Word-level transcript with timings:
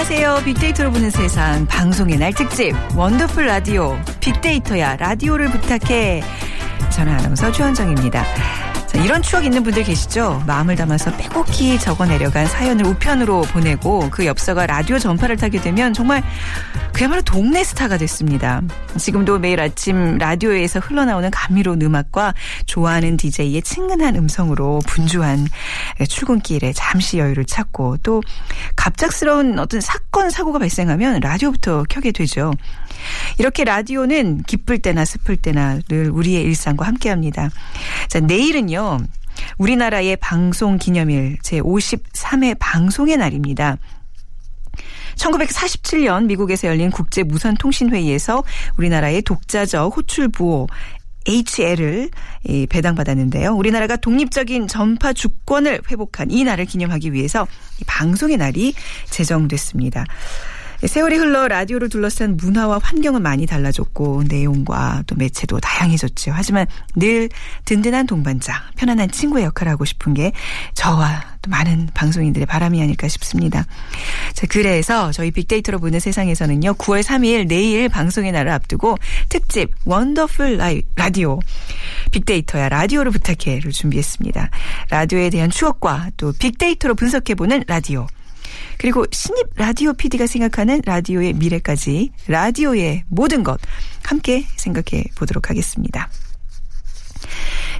안녕하세요. 0.00 0.44
빅데이터로 0.46 0.92
보는 0.92 1.10
세상 1.10 1.66
방송의 1.66 2.16
날 2.16 2.32
특집 2.32 2.74
원더풀 2.96 3.44
라디오 3.44 4.00
빅데이터야 4.20 4.96
라디오를 4.96 5.50
부탁해. 5.50 6.22
저는 6.88 7.12
아나운서 7.12 7.52
최원정입니다. 7.52 8.24
자, 8.86 8.98
이런 8.98 9.20
추억 9.20 9.44
있는 9.44 9.62
분들 9.62 9.84
계시죠? 9.84 10.42
마음을 10.46 10.74
담아서 10.74 11.14
빼곡히 11.18 11.78
적어 11.78 12.06
내려간 12.06 12.46
사연을 12.46 12.86
우편으로 12.86 13.42
보내고 13.42 14.08
그 14.10 14.24
엽서가 14.24 14.64
라디오 14.64 14.98
전파를 14.98 15.36
타게 15.36 15.60
되면 15.60 15.92
정말 15.92 16.22
그야말로 17.00 17.22
동네 17.22 17.64
스타가 17.64 17.96
됐습니다. 17.96 18.60
지금도 18.98 19.38
매일 19.38 19.58
아침 19.58 20.18
라디오에서 20.18 20.80
흘러나오는 20.80 21.30
감미로운 21.30 21.80
음악과 21.80 22.34
좋아하는 22.66 23.16
DJ의 23.16 23.62
친근한 23.62 24.16
음성으로 24.16 24.80
분주한 24.86 25.48
출근길에 26.06 26.74
잠시 26.74 27.16
여유를 27.16 27.46
찾고 27.46 27.96
또 28.02 28.22
갑작스러운 28.76 29.58
어떤 29.58 29.80
사건 29.80 30.28
사고가 30.28 30.58
발생하면 30.58 31.20
라디오부터 31.20 31.84
켜게 31.88 32.12
되죠. 32.12 32.52
이렇게 33.38 33.64
라디오는 33.64 34.42
기쁠 34.42 34.80
때나 34.80 35.06
슬플 35.06 35.38
때나 35.38 35.78
늘 35.88 36.10
우리의 36.10 36.42
일상과 36.42 36.86
함께합니다. 36.86 37.48
자 38.10 38.20
내일은요. 38.20 38.98
우리나라의 39.56 40.16
방송 40.16 40.76
기념일 40.76 41.38
제53회 41.44 42.58
방송의 42.58 43.16
날입니다. 43.16 43.78
1947년 45.16 46.26
미국에서 46.26 46.68
열린 46.68 46.90
국제 46.90 47.22
무선 47.22 47.54
통신 47.56 47.90
회의에서 47.90 48.42
우리나라의 48.76 49.22
독자적 49.22 49.96
호출 49.96 50.28
부호 50.28 50.68
HL을 51.26 52.08
배당받았는데요. 52.70 53.52
우리나라가 53.54 53.96
독립적인 53.96 54.68
전파 54.68 55.12
주권을 55.12 55.82
회복한 55.90 56.30
이 56.30 56.44
날을 56.44 56.64
기념하기 56.64 57.12
위해서 57.12 57.46
방송의 57.86 58.38
날이 58.38 58.72
제정됐습니다. 59.10 60.06
세월이 60.82 61.16
흘러 61.16 61.46
라디오를 61.46 61.90
둘러싼 61.90 62.38
문화와 62.38 62.80
환경은 62.82 63.20
많이 63.20 63.44
달라졌고 63.44 64.22
내용과 64.28 65.02
또 65.06 65.14
매체도 65.14 65.60
다양해졌죠. 65.60 66.32
하지만 66.34 66.66
늘 66.96 67.28
든든한 67.66 68.06
동반자, 68.06 68.70
편안한 68.76 69.10
친구의 69.10 69.44
역할을 69.44 69.70
하고 69.70 69.84
싶은 69.84 70.14
게 70.14 70.32
저와 70.72 71.22
또 71.42 71.50
많은 71.50 71.90
방송인들의 71.92 72.46
바람이 72.46 72.80
아닐까 72.82 73.08
싶습니다. 73.08 73.66
자, 74.40 74.46
그래서 74.48 75.12
저희 75.12 75.30
빅데이터로 75.30 75.78
보는 75.80 76.00
세상에서는요. 76.00 76.72
9월 76.72 77.02
3일 77.02 77.46
내일 77.46 77.90
방송의 77.90 78.32
날을 78.32 78.50
앞두고 78.52 78.96
특집 79.28 79.70
원더풀 79.84 80.56
라이, 80.56 80.80
라디오 80.96 81.40
빅데이터야 82.10 82.70
라디오를 82.70 83.12
부탁해를 83.12 83.70
준비했습니다. 83.70 84.48
라디오에 84.88 85.28
대한 85.28 85.50
추억과 85.50 86.12
또 86.16 86.32
빅데이터로 86.32 86.94
분석해보는 86.94 87.64
라디오. 87.66 88.06
그리고 88.78 89.04
신입 89.12 89.46
라디오 89.56 89.92
PD가 89.92 90.26
생각하는 90.26 90.80
라디오의 90.86 91.34
미래까지 91.34 92.10
라디오의 92.26 93.04
모든 93.08 93.42
것 93.44 93.60
함께 94.02 94.46
생각해 94.56 95.04
보도록 95.16 95.50
하겠습니다. 95.50 96.08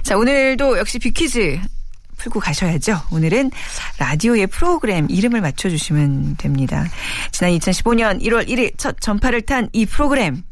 자, 0.03 0.15
오늘도 0.15 0.77
역시 0.77 0.99
빅퀴즈 0.99 1.59
풀고 2.21 2.39
가셔야죠. 2.39 3.01
오늘은 3.11 3.51
라디오의 3.97 4.47
프로그램 4.47 5.07
이름을 5.09 5.41
맞춰주시면 5.41 6.37
됩니다. 6.37 6.85
지난 7.31 7.51
2015년 7.57 8.21
1월 8.21 8.47
1일 8.47 8.77
첫 8.77 8.99
전파를 8.99 9.41
탄 9.41 9.69
이 9.73 9.85
프로그램 9.85 10.43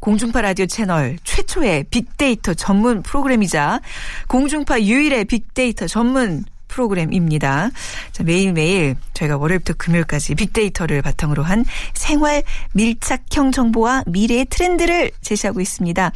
공중파 0.00 0.40
라디오 0.40 0.66
채널 0.66 1.18
최초의 1.24 1.84
빅데이터 1.90 2.54
전문 2.54 3.02
프로그램이자 3.02 3.80
공중파 4.28 4.80
유일의 4.80 5.26
빅데이터 5.26 5.86
전문 5.86 6.44
프로그램입니다. 6.68 7.70
자, 8.12 8.22
매일매일 8.22 8.96
저희가 9.12 9.36
월요일부터 9.36 9.74
금요일까지 9.76 10.36
빅데이터를 10.36 11.02
바탕으로 11.02 11.42
한 11.42 11.64
생활 11.94 12.42
밀착형 12.72 13.52
정보와 13.52 14.04
미래의 14.06 14.46
트렌드를 14.46 15.10
제시하고 15.20 15.60
있습니다. 15.60 16.12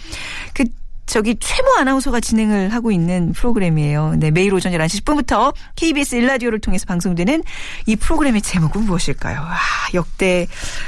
그 0.55 0.65
저기 1.07 1.37
최모 1.39 1.75
아나운서가 1.79 2.21
진행을 2.21 2.73
하고 2.73 2.91
있는 2.91 3.33
프로그램이에요. 3.33 4.15
네, 4.19 4.31
매일 4.31 4.55
오전 4.55 4.73
11시 4.73 5.05
10분부터 5.05 5.55
KBS 5.77 6.17
일라디오를 6.17 6.61
통해서 6.61 6.87
방송되는 6.87 7.43
이 7.87 7.97
프로그램의 7.97 8.43
제목은 8.43 8.85
무엇일까요? 8.85 9.39
아, 9.41 9.59
역대 9.93 10.47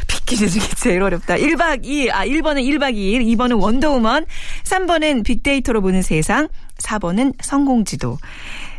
빅퀴즈 0.09 0.49
중에 0.49 0.63
제일 0.77 1.03
어렵다. 1.03 1.37
1박 1.37 1.85
2일, 1.85 2.11
아, 2.13 2.25
1번은 2.25 2.65
1박 2.65 2.95
2일, 2.95 3.27
2번은 3.37 3.61
원더우먼, 3.61 4.27
3번은 4.65 5.25
빅데이터로 5.25 5.83
보는 5.83 6.03
세상, 6.03 6.49
4번은 6.79 7.35
성공지도. 7.43 8.19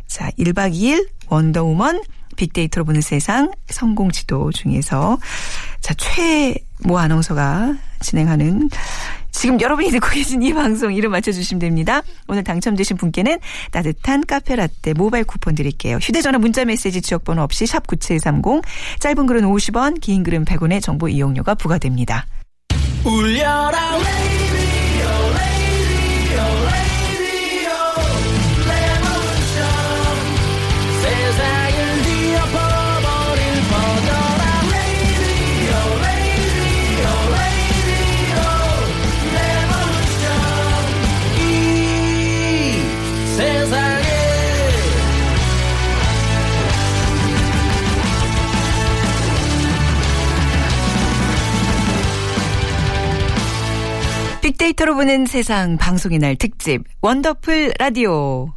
자, 0.08 0.30
1박 0.40 0.74
2일 0.74 1.08
원더우먼 1.28 2.02
빅데이터로 2.36 2.86
보는 2.86 3.02
세상 3.02 3.52
성공지도 3.68 4.52
중에서 4.52 5.18
자, 5.82 5.94
최모 5.96 6.98
아나운서가 6.98 7.76
진행하는 8.00 8.70
지금 9.38 9.62
여러분이 9.62 9.92
듣고 9.92 10.10
계신 10.10 10.42
이 10.42 10.52
방송 10.52 10.92
이름 10.92 11.12
맞춰주시면 11.12 11.60
됩니다. 11.60 12.02
오늘 12.28 12.44
당첨되신 12.44 12.98
분께는 12.98 13.38
따뜻한 13.72 14.26
카페라떼 14.26 14.94
모바일 14.94 15.26
쿠폰 15.26 15.54
드릴게요. 15.54 15.98
휴대전화 15.98 16.40
문자메시지 16.40 17.04
지역번호 17.04 17.44
없이 17.44 17.66
샵9730 17.66 18.64
짧은 19.00 19.28
글은 19.28 19.44
50원 19.44 20.02
긴 20.02 20.24
글은 20.24 20.46
100원의 20.46 20.82
정보 20.82 21.08
이용료가 21.08 21.54
부과됩니다. 21.54 22.26
울려라 23.06 24.00
빅데이터로 54.78 54.96
보는 54.96 55.26
세상 55.26 55.78
방송의 55.78 56.20
날 56.20 56.36
특집 56.36 56.84
원더풀 57.02 57.74
라디오. 57.80 58.57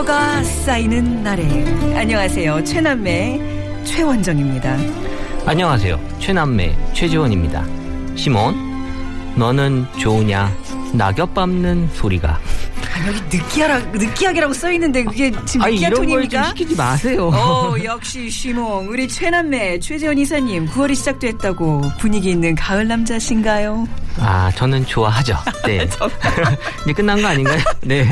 데이터가 0.00 0.42
쌓이는 0.42 1.22
날에 1.22 1.42
안녕하세요 1.94 2.64
최남매 2.64 3.84
최원정입니다. 3.84 4.76
안녕하세요. 5.46 5.98
최남매 6.18 6.76
최지원입니다. 6.94 7.64
시몬, 8.14 8.54
너는 9.36 9.86
좋으냐? 9.98 10.54
낙엽 10.94 11.34
밟는 11.34 11.90
소리가. 11.94 12.30
아, 12.30 13.06
여기 13.06 13.38
느끼하라 13.38 13.78
느끼하게라고 13.78 14.52
써 14.52 14.70
있는데 14.72 15.04
그게 15.04 15.32
지금 15.44 15.64
아니 15.66 15.74
느끼한 15.74 15.92
이런 15.92 15.92
걸좀 15.92 16.06
톤입니까? 16.06 16.44
시키지 16.48 16.76
마세요. 16.76 17.28
어 17.32 17.74
역시 17.82 18.28
시몽 18.30 18.88
우리 18.88 19.06
최남매 19.08 19.80
최재원 19.80 20.18
이사님 20.18 20.66
9월이 20.68 20.94
시작됐다고 20.94 21.82
분위기 21.98 22.30
있는 22.30 22.54
가을 22.54 22.86
남자신가요? 22.88 23.88
아 24.18 24.50
저는 24.54 24.86
좋아하죠. 24.86 25.36
네. 25.66 25.86
이제 26.84 26.92
끝난 26.92 27.20
거 27.20 27.28
아닌가요? 27.28 27.60
네. 27.82 28.06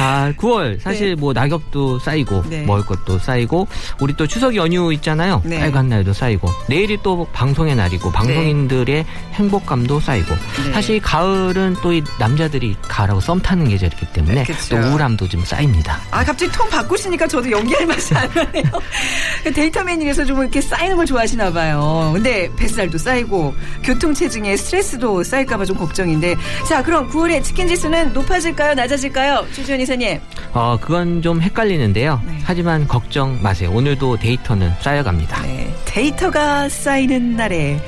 아, 0.00 0.32
9월 0.36 0.80
사실 0.80 1.14
뭐 1.14 1.32
낙엽도 1.32 1.98
쌓이고 1.98 2.42
네. 2.48 2.62
먹을 2.62 2.84
것도 2.86 3.18
쌓이고 3.18 3.68
우리 4.00 4.14
또 4.14 4.26
추석 4.26 4.56
연휴 4.56 4.92
있잖아요. 4.94 5.42
네. 5.44 5.60
빨간 5.60 5.88
날도 5.88 6.12
쌓이고 6.14 6.48
내일이 6.68 6.98
또 7.02 7.26
방송의 7.32 7.76
날이고 7.76 8.10
방송인들의 8.10 9.04
행복감도 9.34 10.00
쌓이고 10.00 10.34
네. 10.66 10.72
사실 10.72 11.00
가을은 11.00 11.76
또 11.82 11.90
이 11.90 12.04
남자들이 12.20 12.76
가을하고 12.82 13.20
썸 13.20 13.40
타는 13.40 13.68
계절이기 13.68 14.12
때문에. 14.12 14.44
또 14.70 14.76
우울함도 14.76 15.26
좀 15.28 15.44
쌓입니다. 15.44 15.98
아, 16.12 16.24
갑자기 16.24 16.52
톤 16.52 16.68
바꾸시니까 16.70 17.26
저도 17.26 17.50
연기할 17.50 17.84
맛이 17.84 18.14
안 18.14 18.30
나네요. 18.32 18.62
데이터맨이라서 19.52 20.24
좀 20.24 20.40
이렇게 20.40 20.60
쌓이는 20.60 20.96
걸 20.96 21.04
좋아하시나 21.04 21.52
봐요. 21.52 22.10
근데 22.14 22.48
뱃살도 22.54 22.96
쌓이고 22.96 23.52
교통 23.82 24.14
체증에 24.14 24.56
스트레스도 24.56 25.24
쌓일까봐 25.24 25.64
좀 25.64 25.76
걱정인데. 25.78 26.36
자, 26.68 26.80
그럼 26.82 27.10
9월에 27.10 27.42
치킨 27.42 27.66
지수는 27.66 28.12
높아질까요? 28.12 28.74
낮아질까요? 28.74 29.46
최지원 29.52 29.80
이 29.80 29.86
사님. 29.90 30.20
어, 30.52 30.78
그건 30.80 31.20
좀 31.20 31.42
헷갈리는데요. 31.42 32.22
네. 32.24 32.38
하지만 32.44 32.86
걱정 32.86 33.42
마세요. 33.42 33.72
오늘도 33.74 34.18
데이터는 34.18 34.72
쌓여갑니다. 34.80 35.42
네, 35.42 35.74
데이터가 35.84 36.68
쌓이는 36.68 37.34
날에 37.34 37.80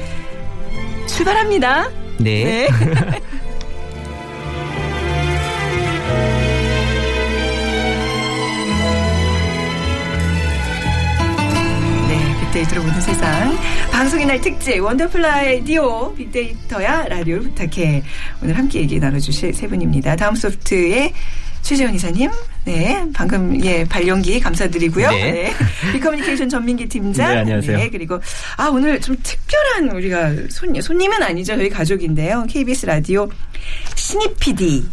출발합니다. 1.06 1.88
네. 2.18 2.44
네. 2.44 2.68
네, 12.08 12.40
빅데이터로 12.40 12.82
보는 12.82 13.00
세상. 13.00 13.56
방송의 13.92 14.26
날 14.26 14.40
특집 14.40 14.80
원더풀 14.80 15.22
라디오 15.22 16.12
빅데이터야 16.16 17.06
라디오를 17.06 17.44
부탁해. 17.44 18.02
오늘 18.42 18.58
함께 18.58 18.80
얘기 18.80 18.98
나눠주실 18.98 19.54
세 19.54 19.68
분입니다. 19.68 20.16
다음 20.16 20.34
소프트의 20.34 21.12
최재원 21.62 21.94
이사님, 21.94 22.30
네, 22.64 23.04
방금 23.14 23.64
예 23.64 23.84
발연기 23.84 24.40
감사드리고요. 24.40 25.10
네. 25.10 25.52
빅커뮤니케이션 25.92 26.48
전민기 26.48 26.88
팀장, 26.88 27.32
네, 27.32 27.40
안녕하세요. 27.40 27.76
네, 27.78 27.88
그리고 27.88 28.20
아 28.56 28.68
오늘 28.68 29.00
좀 29.00 29.16
특별한 29.22 29.90
우리가 29.90 30.32
손님 30.50 30.82
손님은 30.82 31.22
아니죠 31.22 31.56
저희 31.56 31.68
가족인데요. 31.68 32.44
KBS 32.48 32.86
라디오 32.86 33.28
신입 33.94 34.38
PD 34.38 34.84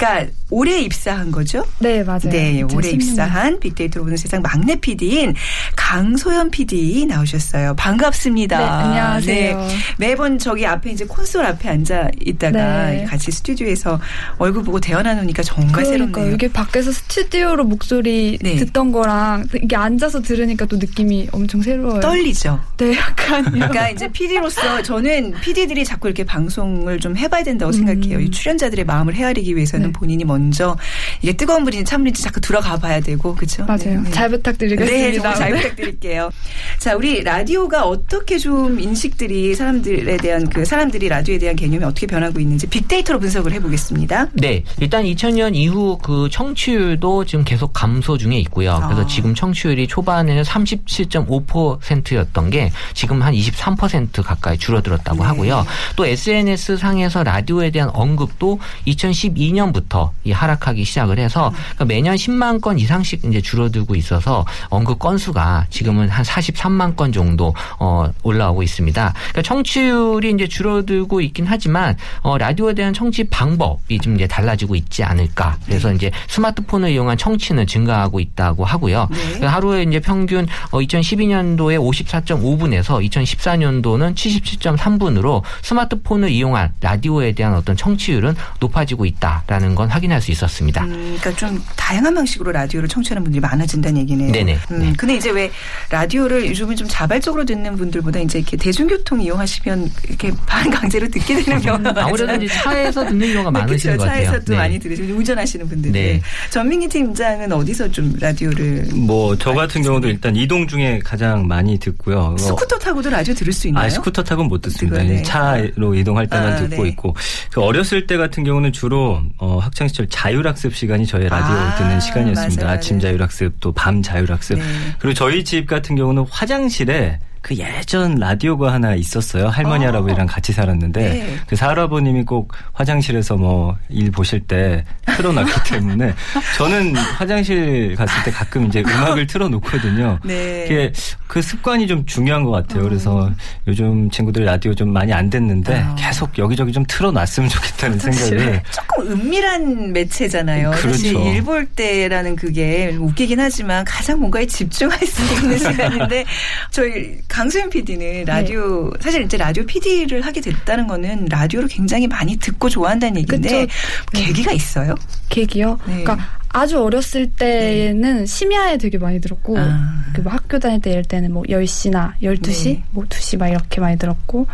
가 0.00 0.24
올해 0.48 0.80
입사한 0.80 1.30
거죠? 1.30 1.64
네, 1.78 2.02
맞아요. 2.02 2.20
네, 2.30 2.62
올해 2.62 2.90
2016년. 2.90 2.94
입사한 2.94 3.60
빅데이터로 3.60 4.04
보는 4.04 4.16
세상 4.16 4.40
막내 4.40 4.74
PD인 4.76 5.34
강소연 5.76 6.50
PD 6.50 7.04
나오셨어요. 7.06 7.74
반갑습니다. 7.76 8.58
네, 8.58 8.64
안녕하세요. 8.64 9.58
네, 9.58 9.76
매번 9.98 10.38
저기 10.38 10.66
앞에 10.66 10.90
이제 10.90 11.04
콘솔 11.04 11.44
앞에 11.44 11.68
앉아 11.68 12.08
있다가 12.18 12.90
네. 12.90 13.04
같이 13.04 13.30
스튜디오에서 13.30 14.00
얼굴 14.38 14.64
보고 14.64 14.80
대화 14.80 15.02
나누니까 15.02 15.42
정말 15.42 15.84
그러니까 15.84 15.90
새롭네요. 15.90 16.34
이게 16.34 16.48
밖에서 16.50 16.90
스튜디오로 16.90 17.64
목소리 17.64 18.38
네. 18.40 18.56
듣던 18.56 18.92
거랑 18.92 19.46
이게 19.62 19.76
앉아서 19.76 20.22
들으니까 20.22 20.64
또 20.64 20.76
느낌이 20.78 21.28
엄청 21.30 21.60
새로워요. 21.60 22.00
떨리죠. 22.00 22.58
네, 22.78 22.96
약간요. 22.96 23.50
그러니까 23.52 23.90
이제 23.90 24.08
PD로서 24.08 24.82
저는 24.82 25.34
PD들이 25.42 25.84
자꾸 25.84 26.08
이렇게 26.08 26.24
방송을 26.24 26.98
좀 27.00 27.18
해봐야 27.18 27.44
된다고 27.44 27.70
생각해요. 27.70 28.16
음. 28.16 28.22
이 28.22 28.30
출연자들의 28.30 28.86
마음을 28.86 29.14
헤아리기 29.14 29.54
위해서는 29.54 29.89
네. 29.90 29.92
본인이 29.92 30.24
먼저 30.24 30.76
이게 31.22 31.32
뜨거운 31.32 31.64
물인지 31.64 31.84
찬물인지 31.84 32.22
자꾸 32.22 32.40
들어가 32.40 32.76
봐야 32.76 33.00
되고 33.00 33.34
그렇죠? 33.34 33.64
맞아요. 33.64 34.04
잘 34.10 34.28
부탁드리겠습니다. 34.30 34.96
네, 34.96 35.12
정말 35.14 35.34
잘 35.34 35.52
부탁드릴게요. 35.52 36.30
자, 36.78 36.94
우리 36.96 37.22
라디오가 37.22 37.84
어떻게 37.84 38.38
좀 38.38 38.80
인식들이 38.80 39.54
사람들에 39.54 40.16
대한 40.18 40.48
그 40.48 40.64
사람들이 40.64 41.08
라디오에 41.08 41.38
대한 41.38 41.56
개념이 41.56 41.84
어떻게 41.84 42.06
변하고 42.06 42.38
있는지 42.40 42.66
빅데이터로 42.66 43.18
분석을 43.20 43.52
해보겠습니다. 43.52 44.28
네, 44.34 44.64
일단 44.80 45.04
2000년 45.04 45.54
이후 45.54 45.98
그 46.02 46.28
청취율도 46.30 47.24
지금 47.24 47.44
계속 47.44 47.72
감소 47.72 48.18
중에 48.18 48.36
있고요. 48.38 48.80
그래서 48.84 49.02
아. 49.02 49.06
지금 49.06 49.34
청취율이 49.34 49.88
초반에는 49.88 50.42
37.5%였던 50.42 52.50
게 52.50 52.70
지금 52.94 53.22
한 53.22 53.34
23% 53.34 54.22
가까이 54.22 54.58
줄어들었다고 54.58 55.18
네. 55.18 55.24
하고요. 55.24 55.66
또 55.96 56.06
SNS 56.06 56.76
상에서 56.76 57.24
라디오에 57.24 57.70
대한 57.70 57.90
언급도 57.92 58.60
2012년부터 58.86 59.79
이 60.24 60.32
하락하기 60.32 60.84
시작을 60.84 61.18
해서 61.18 61.52
그러니까 61.74 61.84
매년 61.86 62.16
10만 62.16 62.60
건 62.60 62.78
이상씩 62.78 63.24
이제 63.24 63.40
줄어들고 63.40 63.94
있어서 63.94 64.44
언급 64.68 64.98
건수가 64.98 65.66
지금은 65.70 66.08
한 66.08 66.24
43만 66.24 66.96
건 66.96 67.12
정도 67.12 67.54
어 67.78 68.10
올라오고 68.22 68.62
있습니다. 68.62 69.12
그러니까 69.12 69.42
청취율이 69.42 70.30
이제 70.30 70.46
줄어들고 70.46 71.20
있긴 71.20 71.46
하지만 71.46 71.96
어 72.22 72.38
라디오에 72.38 72.74
대한 72.74 72.92
청취 72.92 73.24
방법이 73.24 73.98
좀 73.98 74.16
이제 74.16 74.26
달라지고 74.26 74.74
있지 74.74 75.02
않을까. 75.02 75.56
그래서 75.66 75.92
이제 75.92 76.10
스마트폰을 76.28 76.90
이용한 76.90 77.18
청취는 77.18 77.66
증가하고 77.66 78.20
있다고 78.20 78.64
하고요. 78.64 79.08
네. 79.10 79.16
그러니까 79.16 79.48
하루에 79.48 79.82
이제 79.82 80.00
평균 80.00 80.46
어 80.70 80.78
2012년도에 80.78 81.78
54.5분에서 81.80 83.04
2014년도는 83.10 84.14
77.3분으로 84.14 85.42
스마트폰을 85.62 86.30
이용한 86.30 86.72
라디오에 86.80 87.32
대한 87.32 87.54
어떤 87.54 87.76
청취율은 87.76 88.34
높아지고 88.60 89.06
있다라는 89.06 89.69
건 89.74 89.88
확인할 89.88 90.20
수 90.22 90.30
있었습니다. 90.30 90.84
음, 90.84 91.16
그러니까 91.20 91.34
좀 91.34 91.62
다양한 91.76 92.14
방식으로 92.14 92.52
라디오를 92.52 92.88
청취하는 92.88 93.22
분들이 93.22 93.40
많아진다는 93.40 94.00
얘기네요. 94.02 94.32
네네. 94.32 94.58
음, 94.70 94.78
네. 94.78 94.92
근데 94.96 95.16
이제 95.16 95.30
왜 95.30 95.50
라디오를 95.90 96.46
요즘은 96.48 96.76
좀 96.76 96.86
자발적으로 96.88 97.44
듣는 97.44 97.76
분들보다 97.76 98.20
이제 98.20 98.38
이렇게 98.38 98.56
대중교통 98.56 99.20
이용하시면 99.22 99.90
이렇게 100.08 100.32
반 100.46 100.70
강제로 100.70 101.08
듣게 101.08 101.42
되는 101.42 101.60
경우가 101.60 102.04
아무래도. 102.06 102.44
이제 102.44 102.54
차에서 102.54 103.04
듣는 103.06 103.32
경우가 103.32 103.50
네, 103.50 103.60
많으신 103.60 103.90
그쵸. 103.92 103.98
것 103.98 104.04
같아요. 104.04 104.24
차에서도 104.26 104.52
네. 104.52 104.58
많이 104.58 104.78
들으시고 104.78 105.14
운전하시는 105.14 105.68
분들. 105.68 105.92
네. 105.92 106.00
네. 106.00 106.22
전민기 106.50 106.88
팀장은 106.88 107.50
어디서 107.52 107.90
좀 107.90 108.14
라디오를 108.20 108.86
뭐 108.94 109.36
저 109.40 109.54
같은 109.54 109.82
경우도 109.82 110.08
일단 110.08 110.36
이동 110.36 110.66
중에 110.66 110.98
가장 111.02 111.46
많이 111.46 111.78
듣고요. 111.78 112.36
스쿠터 112.38 112.78
타고도 112.78 113.10
라디오 113.10 113.32
들을 113.34 113.52
수 113.52 113.68
있나요? 113.68 113.86
아, 113.86 113.88
스쿠터 113.88 114.22
타고는 114.22 114.48
못 114.48 114.60
듣습니다. 114.62 114.98
그거, 114.98 115.08
네. 115.08 115.22
차로 115.22 115.94
이동할 115.94 116.26
때만 116.26 116.52
아, 116.52 116.56
듣고 116.56 116.82
네. 116.82 116.88
있고 116.90 117.16
그 117.52 117.62
어렸을 117.62 118.06
때 118.06 118.16
같은 118.16 118.44
경우는 118.44 118.72
주로 118.72 119.22
어, 119.38 119.59
학창 119.60 119.88
시절 119.88 120.08
자율학습 120.08 120.74
시간이 120.74 121.06
저의 121.06 121.28
라디오 121.28 121.54
아, 121.56 121.74
듣는 121.76 122.00
시간이었습니다. 122.00 122.64
맞아요. 122.64 122.76
아침 122.76 122.98
네. 122.98 123.02
자율학습 123.02 123.60
또 123.60 123.72
밤 123.72 124.02
자율학습. 124.02 124.58
네. 124.58 124.64
그리고 124.98 125.14
저희 125.14 125.44
집 125.44 125.66
같은 125.66 125.96
경우는 125.96 126.26
화장실에 126.30 127.18
그 127.42 127.56
예전 127.56 128.16
라디오가 128.16 128.72
하나 128.72 128.94
있었어요. 128.94 129.48
할머니 129.48 129.84
아. 129.84 129.88
할아버지랑 129.88 130.26
같이 130.26 130.52
살았는데 130.52 131.00
네. 131.00 131.36
그 131.46 131.56
할아버님이 131.58 132.24
꼭 132.24 132.52
화장실에서 132.72 133.36
뭐 133.36 133.76
일 133.88 134.10
보실 134.10 134.40
때 134.40 134.84
틀어놨기 135.06 135.52
때문에 135.72 136.14
저는 136.56 136.94
화장실 136.96 137.94
갔을 137.96 138.22
때 138.24 138.30
가끔 138.30 138.66
이제 138.66 138.80
음악을 138.86 139.26
틀어놓거든요. 139.26 140.18
네. 140.24 140.64
그게 140.68 140.92
그 141.26 141.40
습관이 141.42 141.86
좀 141.86 142.04
중요한 142.06 142.44
것 142.44 142.50
같아요. 142.50 142.82
그래서 142.82 143.30
요즘 143.66 144.10
친구들 144.10 144.44
라디오 144.44 144.74
좀 144.74 144.92
많이 144.92 145.12
안 145.12 145.28
듣는데 145.30 145.80
아. 145.80 145.94
계속 145.98 146.36
여기저기 146.38 146.72
좀 146.72 146.84
틀어놨으면 146.86 147.48
좋겠다는 147.48 147.98
생각을 147.98 148.62
조금 148.70 149.10
은밀한 149.12 149.92
매체잖아요. 149.92 150.70
그렇죠. 150.72 150.88
사실 150.92 151.14
일 151.16 151.40
볼 151.40 151.64
때라는 151.66 152.36
그게 152.36 152.94
웃기긴 152.98 153.40
하지만 153.40 153.84
가장 153.84 154.18
뭔가에 154.20 154.46
집중할 154.46 154.98
수 155.06 155.22
있는 155.34 155.56
시간인데 155.58 156.24
저희 156.70 157.16
강수현 157.30 157.70
PD는 157.70 158.24
라디오 158.26 158.90
사실 159.00 159.22
이제 159.22 159.36
라디오 159.36 159.64
PD를 159.64 160.20
하게 160.20 160.40
됐다는 160.40 160.86
거는 160.86 161.26
라디오를 161.30 161.68
굉장히 161.68 162.06
많이 162.06 162.36
듣고 162.36 162.68
좋아한다는 162.68 163.20
얘기인데 163.22 163.66
그쵸. 163.66 163.72
계기가 164.12 164.52
있어요. 164.52 164.94
계기요? 165.28 165.78
네. 165.86 166.02
그러니까 166.02 166.18
아주 166.48 166.82
어렸을 166.82 167.30
때는 167.30 168.26
심야에 168.26 168.76
되게 168.78 168.98
많이 168.98 169.20
들었고 169.20 169.56
아. 169.56 170.04
그 170.12 170.20
뭐 170.22 170.32
학교 170.32 170.58
다닐 170.58 170.80
때 170.80 170.90
이럴 170.90 171.04
때는 171.04 171.32
뭐 171.32 171.44
10시나 171.44 172.12
12시, 172.20 172.64
네. 172.64 172.84
뭐 172.90 173.04
2시 173.04 173.38
막 173.38 173.48
이렇게 173.48 173.80
많이 173.80 173.96
들었고 173.96 174.46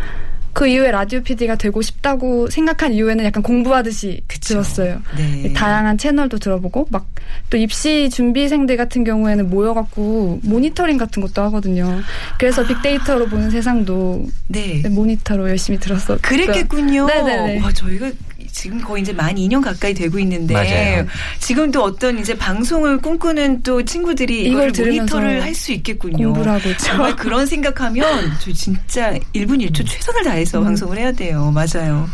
그 0.57 0.67
이후에 0.67 0.91
라디오 0.91 1.21
PD가 1.21 1.57
되고 1.57 1.83
싶다고 1.83 2.49
생각한 2.49 2.95
이후에는 2.95 3.23
약간 3.27 3.43
공부하듯이 3.43 4.23
그쵸. 4.27 4.55
들었어요. 4.55 5.03
네. 5.15 5.53
다양한 5.53 5.99
채널도 5.99 6.39
들어보고 6.39 6.87
막 6.91 7.17
또 7.51 7.57
입시 7.57 8.11
준비생들 8.11 8.77
같은 8.77 9.05
경우에는 9.05 9.51
모여갖고 9.51 10.41
모니터링 10.43 10.99
같은 10.99 11.23
것도 11.23 11.43
하거든요. 11.43 12.01
그래서 12.39 12.67
빅데이터로 12.67 13.27
보는 13.27 13.51
세상도 13.51 14.27
네. 14.49 14.83
모니터로 14.89 15.49
열심히 15.49 15.79
들었었어요. 15.79 16.19
그랬겠군요. 16.23 17.07
네네네. 17.07 17.61
와, 17.61 17.73
저희가 17.73 18.11
지금 18.57 18.81
거의 18.81 19.03
이제 19.03 19.13
만 19.13 19.35
2년 19.35 19.63
가까이 19.63 19.93
되고 19.93 20.19
있는데 20.19 20.55
맞아요. 20.55 21.07
지금도 21.41 21.83
어떤 21.83 22.19
이제 22.19 22.35
방송을 22.35 22.99
꿈꾸는 23.03 23.63
또 23.63 23.85
친구들이 23.85 24.45
이걸 24.45 24.51
이걸 24.51 24.73
들으면서 24.73 25.17
모니터를 25.17 25.43
할 25.43 25.55
수 25.57 25.73
있겠군요. 25.73 26.29
공부를 26.33 26.53
하고 26.53 26.69
있죠. 26.71 26.85
정말 26.85 27.17
그런 27.17 27.47
생각하면 27.47 28.33
저 28.41 28.53
진짜 28.53 29.13
1분 29.35 29.63
1초 29.71 29.87
최선을 29.87 30.25
다해서 30.25 30.63
방송을 30.63 30.97
해야 30.99 31.13
돼요. 31.13 31.51
맞아요. 31.55 32.09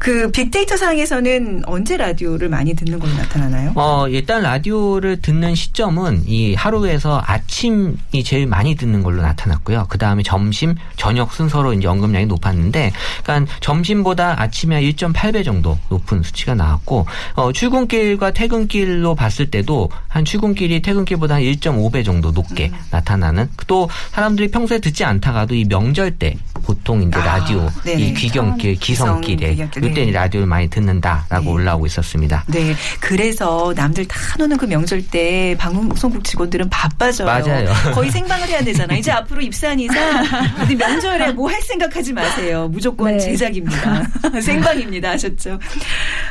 그 0.00 0.30
빅데이터 0.30 0.78
상에서는 0.78 1.64
언제 1.66 1.98
라디오를 1.98 2.48
많이 2.48 2.74
듣는 2.74 2.98
걸로 2.98 3.12
나타나나요? 3.12 3.72
어, 3.74 4.08
일단 4.08 4.40
라디오를 4.42 5.20
듣는 5.20 5.54
시점은 5.54 6.22
이 6.26 6.54
하루에서 6.54 7.22
아침이 7.22 8.24
제일 8.24 8.46
많이 8.46 8.76
듣는 8.76 9.02
걸로 9.02 9.20
나타났고요. 9.20 9.88
그 9.90 9.98
다음에 9.98 10.22
점심, 10.22 10.74
저녁 10.96 11.34
순서로 11.34 11.74
이제 11.74 11.86
언급량이 11.86 12.24
높았는데, 12.24 12.92
그러니까 13.22 13.52
점심보다 13.60 14.40
아침에 14.40 14.76
한 14.76 14.84
1.8배 14.84 15.44
정도 15.44 15.78
높은 15.90 16.22
수치가 16.22 16.54
나왔고, 16.54 17.04
어, 17.34 17.52
출근길과 17.52 18.30
퇴근길로 18.30 19.14
봤을 19.14 19.50
때도 19.50 19.90
한 20.08 20.24
출근길이 20.24 20.80
퇴근길보다 20.80 21.34
한 21.34 21.42
1.5배 21.42 22.06
정도 22.06 22.30
높게 22.30 22.72
나타나는 22.90 23.50
또 23.66 23.90
사람들이 24.12 24.50
평소에 24.50 24.78
듣지 24.78 25.04
않다가도 25.04 25.54
이 25.54 25.66
명절 25.66 26.12
때 26.12 26.38
보통 26.62 27.02
이제 27.02 27.18
아, 27.18 27.38
라디오 27.38 27.68
네네. 27.84 28.02
이 28.02 28.14
귀경길, 28.14 28.76
기성, 28.76 29.20
기성길에 29.20 29.68
길, 29.94 30.02
이때 30.02 30.06
네. 30.06 30.12
라디오를 30.12 30.46
많이 30.46 30.68
듣는다라고 30.68 31.44
네. 31.44 31.50
올라오고 31.50 31.86
있었습니다. 31.86 32.44
네. 32.46 32.74
그래서 33.00 33.72
남들 33.76 34.06
다 34.06 34.18
노는 34.38 34.56
그 34.56 34.64
명절 34.64 35.02
때 35.08 35.54
방송국 35.58 36.24
직원들은 36.24 36.70
바빠져요. 36.70 37.26
맞아요. 37.26 37.68
거의 37.94 38.10
생방을 38.10 38.48
해야 38.48 38.62
되잖아. 38.64 38.94
이제 38.94 39.10
앞으로 39.10 39.40
입사한 39.42 39.78
이상 39.80 40.24
어디 40.62 40.74
명절에 40.74 41.32
뭐 41.32 41.50
할 41.50 41.60
생각하지 41.62 42.12
마세요. 42.12 42.68
무조건 42.70 43.12
네. 43.16 43.18
제작입니다. 43.18 44.04
생방입니다. 44.40 45.10
하셨죠. 45.10 45.58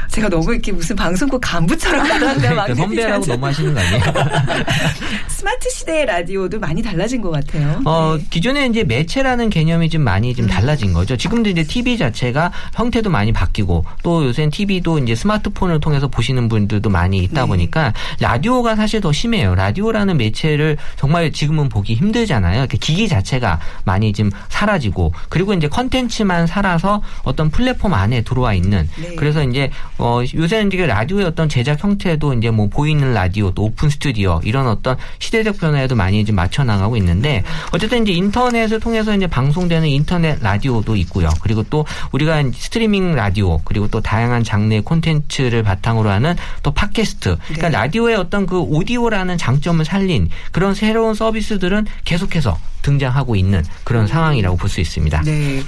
제가 0.09 0.29
너무 0.29 0.53
이렇게 0.53 0.71
무슨 0.71 0.95
방송국 0.95 1.41
간부처럼 1.43 2.07
말한다. 2.07 2.53
막 2.53 2.63
그러니까 2.67 2.75
선배라고 2.75 3.25
너무 3.25 3.45
하시는 3.47 3.73
거 3.73 3.79
아니에요? 3.79 4.03
스마트 5.27 5.69
시대의 5.69 6.05
라디오도 6.05 6.59
많이 6.59 6.81
달라진 6.81 7.21
것 7.21 7.31
같아요. 7.31 7.81
어, 7.85 8.15
네. 8.17 8.25
기존에 8.29 8.65
이제 8.67 8.83
매체라는 8.83 9.49
개념이 9.49 9.89
좀 9.89 10.01
많이 10.03 10.33
좀 10.33 10.47
달라진 10.47 10.93
거죠. 10.93 11.17
지금도 11.17 11.49
이제 11.49 11.63
TV 11.63 11.97
자체가 11.97 12.51
형태도 12.73 13.09
많이 13.09 13.31
바뀌고 13.31 13.48
또 14.03 14.25
요새는 14.25 14.51
TV도 14.51 14.99
이제 14.99 15.15
스마트폰을 15.15 15.79
통해서 15.79 16.07
보시는 16.07 16.49
분들도 16.49 16.89
많이 16.89 17.19
있다 17.19 17.41
네. 17.41 17.47
보니까 17.47 17.93
라디오가 18.19 18.75
사실 18.75 19.01
더 19.01 19.11
심해요. 19.11 19.55
라디오라는 19.55 20.17
매체를 20.17 20.77
정말 20.97 21.31
지금은 21.31 21.69
보기 21.69 21.95
힘들잖아요. 21.95 22.67
기기 22.67 23.07
자체가 23.07 23.59
많이 23.85 24.13
지금 24.13 24.31
사라지고 24.49 25.13
그리고 25.29 25.53
이제 25.53 25.67
컨텐츠만 25.67 26.47
살아서 26.47 27.01
어떤 27.23 27.49
플랫폼 27.49 27.93
안에 27.93 28.21
들어와 28.21 28.53
있는 28.53 28.89
네. 28.97 29.15
그래서 29.15 29.43
이제 29.43 29.71
어 29.97 30.21
요새는 30.33 30.71
이제 30.71 30.85
라디오의 30.85 31.25
어떤 31.25 31.49
제작 31.49 31.83
형태도 31.83 32.33
이제 32.33 32.51
뭐 32.51 32.67
보이는 32.67 33.13
라디오 33.13 33.51
또 33.51 33.63
오픈 33.63 33.89
스튜디오 33.89 34.41
이런 34.43 34.67
어떤 34.67 34.97
시대적 35.19 35.57
변화에도 35.59 35.95
많이 35.95 36.19
이제 36.19 36.31
맞춰 36.31 36.63
나가고 36.63 36.97
있는데 36.97 37.43
어쨌든 37.71 38.03
이제 38.03 38.11
인터넷을 38.13 38.79
통해서 38.79 39.15
이제 39.15 39.27
방송되는 39.27 39.87
인터넷 39.87 40.41
라디오도 40.41 40.95
있고요. 40.97 41.29
그리고 41.41 41.63
또 41.69 41.85
우리가 42.11 42.43
스트리밍 42.53 43.15
라디오 43.15 43.38
그리고 43.63 43.87
또 43.87 44.01
다양한 44.01 44.43
장르의 44.43 44.81
콘텐츠를 44.81 45.63
바탕으로 45.63 46.09
하는 46.09 46.35
또 46.63 46.71
팟캐스트. 46.71 47.37
그러니까 47.45 47.69
네. 47.69 47.77
라디오의 47.77 48.15
어떤 48.15 48.45
그 48.45 48.59
오디오라는 48.59 49.37
장점을 49.37 49.83
살린 49.85 50.29
그런 50.51 50.73
새로운 50.73 51.13
서비스들은 51.13 51.85
계속해서 52.05 52.57
등장하고 52.81 53.35
있는 53.35 53.63
그런 53.83 54.07
상황이라고 54.07 54.55
볼 54.55 54.69
수 54.69 54.79
있습니다. 54.79 55.21
네. 55.23 55.61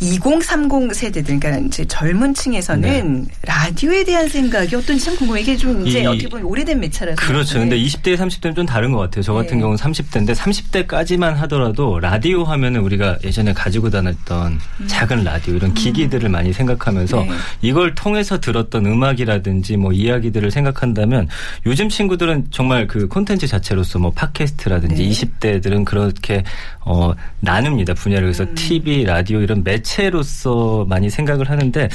2030 0.00 0.92
세대들, 0.94 1.38
그러니까 1.38 1.66
이제 1.66 1.84
젊은 1.84 2.34
층에서는 2.34 3.26
라디오에 3.42 4.04
대한 4.04 4.28
생각이 4.28 4.74
어떤지 4.74 5.04
참 5.04 5.16
궁금해요. 5.16 5.42
이게 5.42 5.56
좀 5.56 5.86
이제 5.86 6.00
이- 6.02 6.06
어떻게 6.06 6.28
보면 6.28 6.44
오래된 6.46 6.80
매체라서. 6.80 7.16
그렇죠. 7.20 7.58
근데 7.58 7.76
20대, 7.78 8.16
30대는 8.16 8.56
좀 8.56 8.66
다른 8.66 8.92
것 8.92 8.98
같아요. 8.98 9.22
저 9.22 9.32
같은 9.34 9.56
네. 9.58 9.60
경우는 9.62 9.76
30대인데 9.78 10.34
30대까지만 10.34 11.34
하더라도 11.36 12.00
라디오 12.00 12.44
하면은 12.44 12.80
우리가 12.80 13.18
예전에 13.24 13.52
가지고 13.52 13.90
다녔던 13.90 14.58
작은 14.86 15.24
라디오 15.24 15.54
이런 15.54 15.74
기기들을 15.74 16.28
많이 16.28 16.52
생각하면 16.52 16.97
서 17.06 17.22
네. 17.22 17.30
이걸 17.62 17.94
통해서 17.94 18.38
들었던 18.40 18.86
음악이라든지 18.86 19.76
뭐 19.76 19.92
이야기들을 19.92 20.50
생각한다면 20.50 21.28
요즘 21.66 21.88
친구들은 21.88 22.48
정말 22.50 22.86
그 22.86 23.08
콘텐츠 23.08 23.46
자체로서 23.46 23.98
뭐 23.98 24.10
팟캐스트라든지 24.10 25.02
네. 25.02 25.08
20대들은 25.08 25.84
그렇게 25.84 26.42
어 26.80 27.12
나눕니다. 27.40 27.94
분야를 27.94 28.26
그래서 28.26 28.44
음. 28.44 28.54
TV, 28.54 29.04
라디오 29.04 29.40
이런 29.40 29.62
매체로서 29.62 30.86
많이 30.88 31.10
생각을 31.10 31.50
하는데 31.50 31.88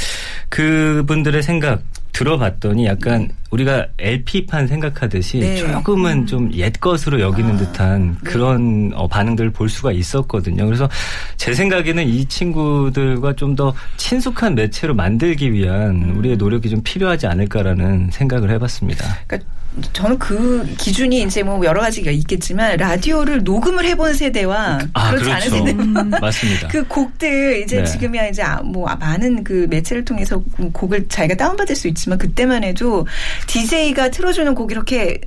그분들의 0.49 1.43
생각 1.43 1.81
들어봤더니 2.13 2.85
약간 2.85 3.29
우리가 3.51 3.87
LP판 3.99 4.67
생각하듯이 4.67 5.39
네. 5.39 5.55
조금은 5.57 6.25
좀 6.25 6.51
옛것으로 6.53 7.19
여기는 7.19 7.57
듯한 7.57 8.15
그런 8.23 8.91
어, 8.95 9.07
반응들을 9.07 9.51
볼 9.51 9.69
수가 9.69 9.91
있었거든요. 9.91 10.65
그래서 10.65 10.89
제 11.37 11.53
생각에는 11.53 12.07
이 12.07 12.25
친구들과 12.25 13.33
좀 13.33 13.53
더 13.53 13.71
친숙한 13.97 14.55
매체로 14.55 14.95
만들기 14.95 15.53
위한 15.53 16.15
우리의 16.17 16.37
노력이 16.37 16.69
좀 16.69 16.81
필요하지 16.83 17.27
않을까라는 17.27 18.09
생각을 18.11 18.49
해봤습니다. 18.49 19.05
그러니까 19.27 19.47
저는 19.93 20.19
그 20.19 20.65
기준이 20.77 21.23
이제 21.23 21.43
뭐 21.43 21.63
여러 21.65 21.81
가지가 21.81 22.11
있겠지만 22.11 22.77
라디오를 22.77 23.43
녹음을 23.43 23.85
해본 23.85 24.13
세대와 24.13 24.79
아, 24.93 25.11
그렇지 25.11 25.31
않은 25.31 25.49
그렇죠. 25.49 25.65
세대. 25.65 26.19
맞습니다. 26.19 26.67
그 26.67 26.87
곡들 26.87 27.61
이제 27.63 27.77
네. 27.77 27.83
지금이야 27.83 28.27
이제 28.27 28.43
아, 28.43 28.61
뭐 28.61 28.87
많은 28.95 29.43
그 29.43 29.67
매체를 29.69 30.05
통해서 30.05 30.41
곡을 30.73 31.07
자기가 31.07 31.35
다운받을 31.35 31.75
수 31.75 31.87
있지만 31.87 32.17
그때만 32.17 32.63
해도 32.63 33.07
DJ가 33.47 34.11
틀어주는 34.11 34.53
곡 34.55 34.71
이렇게 34.71 35.19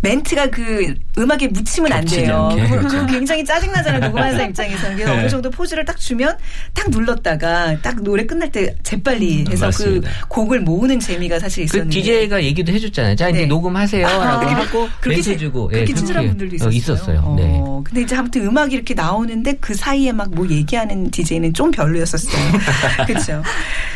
멘트가 0.00 0.48
그 0.50 0.94
음악에 1.18 1.48
묻히면 1.48 1.92
안 1.92 2.04
돼요. 2.04 2.50
그렇죠. 2.68 3.06
굉장히 3.06 3.44
짜증나잖아요. 3.44 4.00
녹음하는 4.06 4.32
사람 4.34 4.50
입장에서는. 4.50 4.96
그래서 4.96 5.12
네. 5.14 5.20
어느 5.20 5.28
정도 5.28 5.50
포즈를 5.50 5.84
딱 5.84 5.96
주면 5.98 6.36
딱 6.74 6.90
눌렀다가 6.90 7.78
딱 7.80 8.02
노래 8.02 8.24
끝날 8.26 8.50
때 8.52 8.74
재빨리 8.82 9.46
해서 9.48 9.60
그 9.60 9.64
맞습니다. 9.64 10.10
곡을 10.28 10.60
모으는 10.60 11.00
재미가 11.00 11.38
사실 11.40 11.64
그 11.64 11.76
있었는데. 11.78 11.96
DJ가 11.96 12.42
얘기도 12.44 12.72
해줬잖아요. 12.72 13.16
자, 13.16 13.28
이제 13.30 13.40
네. 13.40 13.46
녹음하세요라고 13.46 14.22
하고 14.48 14.88
그렇게 15.00 15.08
멘트 15.16 15.22
치- 15.22 15.38
주고 15.38 15.68
그렇게 15.68 15.90
예, 15.90 15.94
친절한 15.94 16.28
분들도 16.28 16.56
있었어요. 16.56 16.68
어, 16.68 16.72
있었어요. 16.72 17.34
네. 17.38 17.42
어, 17.60 17.82
근데 17.84 18.02
이제 18.02 18.14
아무튼 18.16 18.42
음악이 18.46 18.74
이렇게 18.74 18.92
나오는데 18.94 19.54
그 19.60 19.74
사이에 19.74 20.12
막 20.12 20.26
뭐 20.36 20.46
얘기하는 20.48 21.10
DJ는 21.10 21.54
좀 21.54 21.70
별로였었어요. 21.70 22.34
그렇죠. 23.06 23.42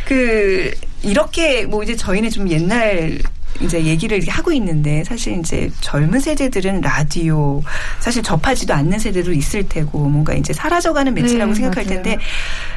그 0.07 0.71
이렇게 1.03 1.67
뭐 1.67 1.83
이제 1.83 1.95
저희는 1.97 2.31
좀 2.31 2.49
옛날 2.50 3.19
이제 3.61 3.85
얘기를 3.85 4.21
하고 4.28 4.52
있는데 4.52 5.04
사실 5.04 5.38
이제 5.38 5.71
젊은 5.80 6.21
세대들은 6.21 6.80
라디오 6.80 7.62
사실 7.99 8.23
접하지도 8.23 8.73
않는 8.75 8.99
세대도 8.99 9.33
있을 9.33 9.69
테고 9.69 10.09
뭔가 10.09 10.33
이제 10.35 10.52
사라져가는 10.52 11.12
매체라고 11.12 11.52
네, 11.52 11.54
생각할 11.57 11.85
맞아요. 11.85 12.02
텐데 12.02 12.19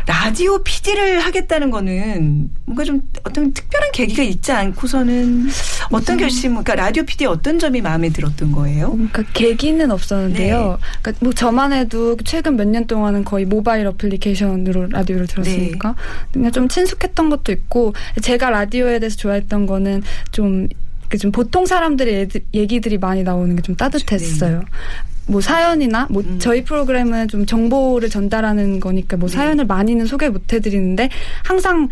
라디오 0.05 0.61
PD를 0.63 1.19
하겠다는 1.21 1.71
거는 1.71 2.49
뭔가 2.65 2.83
좀 2.83 3.01
어떤 3.23 3.53
특별한 3.53 3.91
계기가 3.93 4.23
있지 4.23 4.51
않고서는 4.51 5.49
어떤 5.93 6.17
결심, 6.17 6.51
그러니까 6.51 6.75
라디오 6.75 7.03
PD의 7.03 7.27
어떤 7.29 7.59
점이 7.59 7.81
마음에 7.81 8.09
들었던 8.09 8.51
거예요? 8.51 8.91
그러니까 8.91 9.23
계기는 9.33 9.89
없었는데요. 9.91 10.79
그러니까 11.01 11.25
뭐 11.25 11.33
저만 11.33 11.73
해도 11.73 12.17
최근 12.23 12.55
몇 12.55 12.67
년 12.67 12.85
동안은 12.87 13.23
거의 13.23 13.45
모바일 13.45 13.85
어플리케이션으로 13.87 14.87
라디오를 14.87 15.27
들었으니까 15.27 15.95
그냥 16.31 16.51
좀 16.51 16.67
친숙했던 16.67 17.29
것도 17.29 17.51
있고 17.51 17.93
제가 18.21 18.49
라디오에 18.49 18.99
대해서 18.99 19.15
좋아했던 19.17 19.65
거는 19.65 20.01
좀, 20.31 20.67
좀 21.19 21.31
보통 21.31 21.65
사람들의 21.65 22.13
얘기- 22.15 22.39
얘기들이 22.53 22.97
많이 22.97 23.23
나오는 23.23 23.55
게 23.55 23.61
좀 23.61 23.75
따뜻했어요. 23.75 24.63
뭐 25.25 25.39
사연이나 25.39 26.07
뭐 26.09 26.21
음. 26.21 26.37
저희 26.39 26.65
프로그램은 26.65 27.29
좀 27.29 27.45
정보를 27.45 28.09
전달하는 28.09 28.81
거니까 28.81 29.15
뭐 29.15 29.29
네. 29.29 29.35
사연을 29.35 29.65
많이는 29.65 30.05
소개 30.05 30.27
못 30.27 30.51
해드리는데 30.51 31.09
항상 31.45 31.87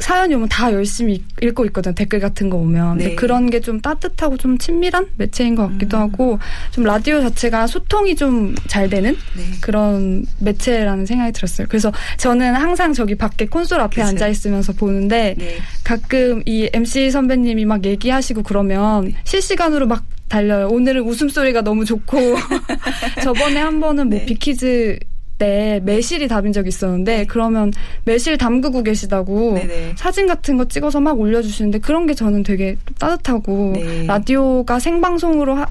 사연이 0.00 0.34
오면 0.34 0.48
다 0.48 0.72
열심히 0.72 1.14
읽- 1.14 1.24
읽고 1.42 1.64
있거든요. 1.66 1.94
댓글 1.94 2.18
같은 2.20 2.50
거 2.50 2.56
오면. 2.56 2.98
네. 2.98 3.04
근데 3.04 3.16
그런 3.16 3.48
게 3.50 3.60
좀 3.60 3.80
따뜻하고 3.80 4.36
좀 4.38 4.56
친밀한 4.58 5.06
매체인 5.16 5.54
것 5.54 5.68
같기도 5.68 5.98
음. 5.98 6.02
하고 6.02 6.38
좀 6.72 6.84
라디오 6.84 7.20
자체가 7.20 7.66
소통이 7.66 8.16
좀 8.16 8.54
잘 8.66 8.88
되는 8.88 9.12
네. 9.36 9.42
그런 9.60 10.24
매체라는 10.40 11.04
생각이 11.06 11.32
들었어요. 11.32 11.66
그래서 11.68 11.92
저는 12.16 12.54
항상 12.54 12.92
저기 12.92 13.14
밖에 13.14 13.46
콘솔 13.46 13.78
앞에. 13.80 14.00
앉아 14.02 14.28
있으면서 14.28 14.72
보는데 14.72 15.34
네. 15.38 15.58
가끔 15.84 16.42
이 16.46 16.68
MC 16.72 17.10
선배님이 17.10 17.66
막 17.66 17.84
얘기하시고 17.84 18.42
그러면 18.42 19.12
실시간으로 19.24 19.86
막 19.86 20.04
달려요. 20.28 20.68
오늘은 20.68 21.02
웃음소리가 21.02 21.60
너무 21.62 21.84
좋고 21.84 22.16
저번에 23.22 23.56
한 23.60 23.80
번은 23.80 24.08
뭐 24.08 24.18
네. 24.20 24.24
빅퀴즈 24.26 24.98
때 25.40 25.80
매실이 25.84 26.28
답인 26.28 26.52
적이 26.52 26.68
있었는데 26.68 27.24
그러면 27.26 27.72
매실 28.04 28.36
담그고 28.36 28.82
계시다고 28.82 29.54
네네. 29.54 29.94
사진 29.96 30.26
같은 30.26 30.58
거 30.58 30.66
찍어서 30.66 31.00
막 31.00 31.18
올려주시는데 31.18 31.78
그런 31.78 32.06
게 32.06 32.12
저는 32.14 32.42
되게 32.42 32.76
따뜻하고 32.98 33.72
네. 33.74 34.04
라디오가 34.06 34.78
생방송으로 34.78 35.54
하- 35.54 35.66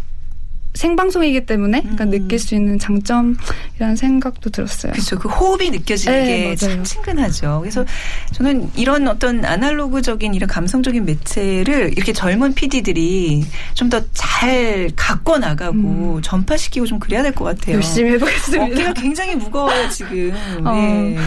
생방송이기 0.74 1.46
때문에 1.46 1.82
그러니까 1.82 2.04
음. 2.06 2.10
느낄 2.12 2.38
수 2.40 2.54
있는 2.56 2.78
장점이라는 2.80 3.96
생각도 3.98 4.50
들었어요. 4.52 4.92
그렇죠. 4.94 5.18
그 5.18 5.28
호흡이 5.28 5.72
느껴지는 5.72 6.24
네, 6.24 6.26
게 6.26 6.44
맞아요. 6.46 6.56
참 6.76 6.84
친근하죠. 6.84 7.60
그래서 7.62 7.84
저는 8.34 8.70
이런 8.76 9.08
어떤 9.08 9.44
아날로그적인 9.44 10.34
이런 10.36 10.48
감성적인 10.48 11.06
매체를 11.06 11.94
이렇게 11.98 12.14
젊은 12.14 12.54
PD들이 12.54 13.44
좀 13.74 13.90
더 13.90 14.02
잘 14.14 14.90
갖고 14.96 15.38
나가고 15.40 16.22
전파시키고 16.22 16.86
좀 16.86 17.00
그래야 17.00 17.24
될 17.24 17.34
것 17.34 17.44
같아요. 17.46 17.76
음. 17.76 17.82
열심히 17.82 18.12
해보겠습니다. 18.12 18.66
어깨가 18.66 18.94
굉장히 18.94 19.36
무거워요 19.36 19.90
지금. 19.90 20.32
어. 20.66 20.72
네. 20.74 21.18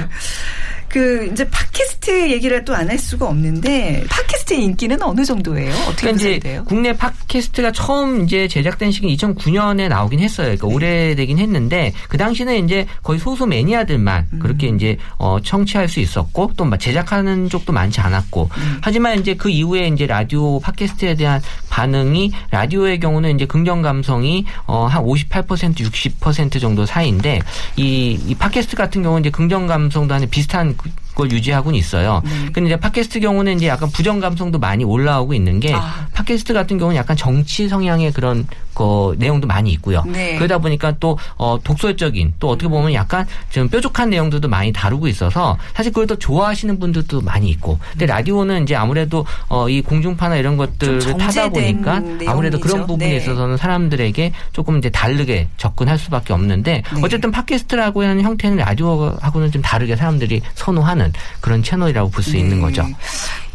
그 0.93 1.29
이제 1.33 1.49
팟 1.49 1.63
팟캐스트 1.73 2.31
얘기를 2.31 2.65
또 2.65 2.75
안 2.75 2.91
할 2.91 2.99
수가 2.99 3.27
없는데 3.29 4.05
팟캐스트의 4.11 4.65
인기는 4.65 5.01
어느 5.03 5.25
정도예요? 5.25 5.73
어떻게 5.89 6.13
그러니까 6.13 6.41
돼요? 6.41 6.65
국내 6.67 6.93
팟캐스트가 6.93 7.73
처음 7.73 8.25
이제 8.25 8.49
제작된 8.49 8.91
시기 8.91 9.17
2009년에 9.17 9.89
나오긴 9.89 10.19
했어요. 10.21 10.47
그러니까 10.57 10.69
네. 10.69 10.75
오래되긴 10.75 11.39
했는데 11.39 11.93
그 12.09 12.19
당시는 12.19 12.65
이제 12.65 12.87
거의 13.03 13.19
소수 13.19 13.47
매니아들만 13.47 14.27
음. 14.33 14.39
그렇게 14.41 14.69
이제 14.69 14.99
어 15.17 15.39
청취할 15.43 15.89
수 15.89 16.01
있었고 16.01 16.53
또 16.57 16.69
제작하는 16.77 17.49
쪽도 17.49 17.73
많지 17.73 18.01
않았고 18.01 18.51
음. 18.57 18.79
하지만 18.83 19.21
이제 19.21 19.35
그 19.35 19.49
이후에 19.49 19.87
이제 19.89 20.07
라디오 20.07 20.59
팟캐스트에 20.61 21.15
대한 21.15 21.41
반응이 21.71 22.33
라디오의 22.51 23.01
경우는 23.01 23.37
이제 23.37 23.47
긍정 23.47 23.81
감성이 23.81 24.45
어한 24.67 25.05
58% 25.05 25.75
60% 25.77 26.61
정도 26.61 26.85
사이인데 26.85 27.39
이, 27.77 28.19
이 28.27 28.35
팟캐스트 28.35 28.77
같은 28.77 29.03
경우는 29.03 29.23
이제 29.23 29.31
긍정 29.31 29.67
감성도 29.67 30.15
한 30.15 30.29
비슷한 30.29 30.77
그- 31.15 31.23
걸 31.23 31.31
유지하고는 31.31 31.79
있어요. 31.79 32.23
네. 32.25 32.31
근데 32.53 32.71
이제 32.71 32.77
팟캐스트 32.77 33.21
경우는 33.21 33.57
이제 33.57 33.69
약간 33.69 33.91
부정 33.91 34.19
감성도 34.21 34.59
많이 34.59 34.83
올라오고 34.83 35.35
있는 35.35 35.61
게 35.61 35.73
아. 35.75 36.07
팟캐스트 36.15 36.53
같은 36.55 36.79
경우는 36.79 36.97
약간 36.99 37.17
정치 37.17 37.69
성향의 37.69 38.13
그런 38.13 38.47
거 38.75 39.15
내용도 39.19 39.47
많이 39.47 39.71
있고요. 39.73 40.03
네. 40.07 40.37
그러다 40.37 40.59
보니까 40.59 40.95
또 40.99 41.19
어, 41.37 41.59
독설적인 41.63 42.35
또 42.39 42.49
어떻게 42.51 42.69
보면 42.69 42.95
약간 42.95 43.27
좀 43.51 43.69
뾰족한 43.69 44.11
내용들도 44.11 44.49
많이 44.49 44.73
다루고 44.73 45.09
있어서 45.09 45.59
사실 45.75 45.93
그걸 45.93 46.07
더 46.07 46.15
좋아하시는 46.17 46.79
분들도 46.79 47.21
많이 47.21 47.49
있고. 47.51 47.79
근데 47.93 48.07
라디오는 48.07 48.63
이제 48.63 48.75
아무래도 48.75 49.27
어, 49.49 49.69
이 49.69 49.83
공중파나 49.83 50.37
이런 50.37 50.57
것들을 50.57 51.01
좀 51.01 51.19
타다 51.19 51.49
보니까 51.51 52.03
아무래도 52.27 52.59
그런 52.59 52.77
내용이죠. 52.79 52.87
부분에 52.87 53.11
네. 53.11 53.17
있어서는 53.17 53.57
사람들에게 53.57 54.33
조금 54.53 54.79
이제 54.79 54.89
다르게 54.91 55.49
접근할 55.57 55.99
수밖에 55.99 56.33
없는데 56.33 56.83
네. 56.95 57.01
어쨌든 57.03 57.31
팟캐스트라고 57.31 58.03
하는 58.03 58.23
형태는 58.23 58.57
라디오하고는 58.59 59.51
좀 59.53 59.61
다르게 59.63 59.97
사람들이 59.97 60.41
선호하는 60.55 61.13
그런 61.41 61.63
채널이라고 61.63 62.11
볼 62.11 62.23
수 62.23 62.37
있는 62.37 62.57
네. 62.57 62.63
거죠. 62.63 62.87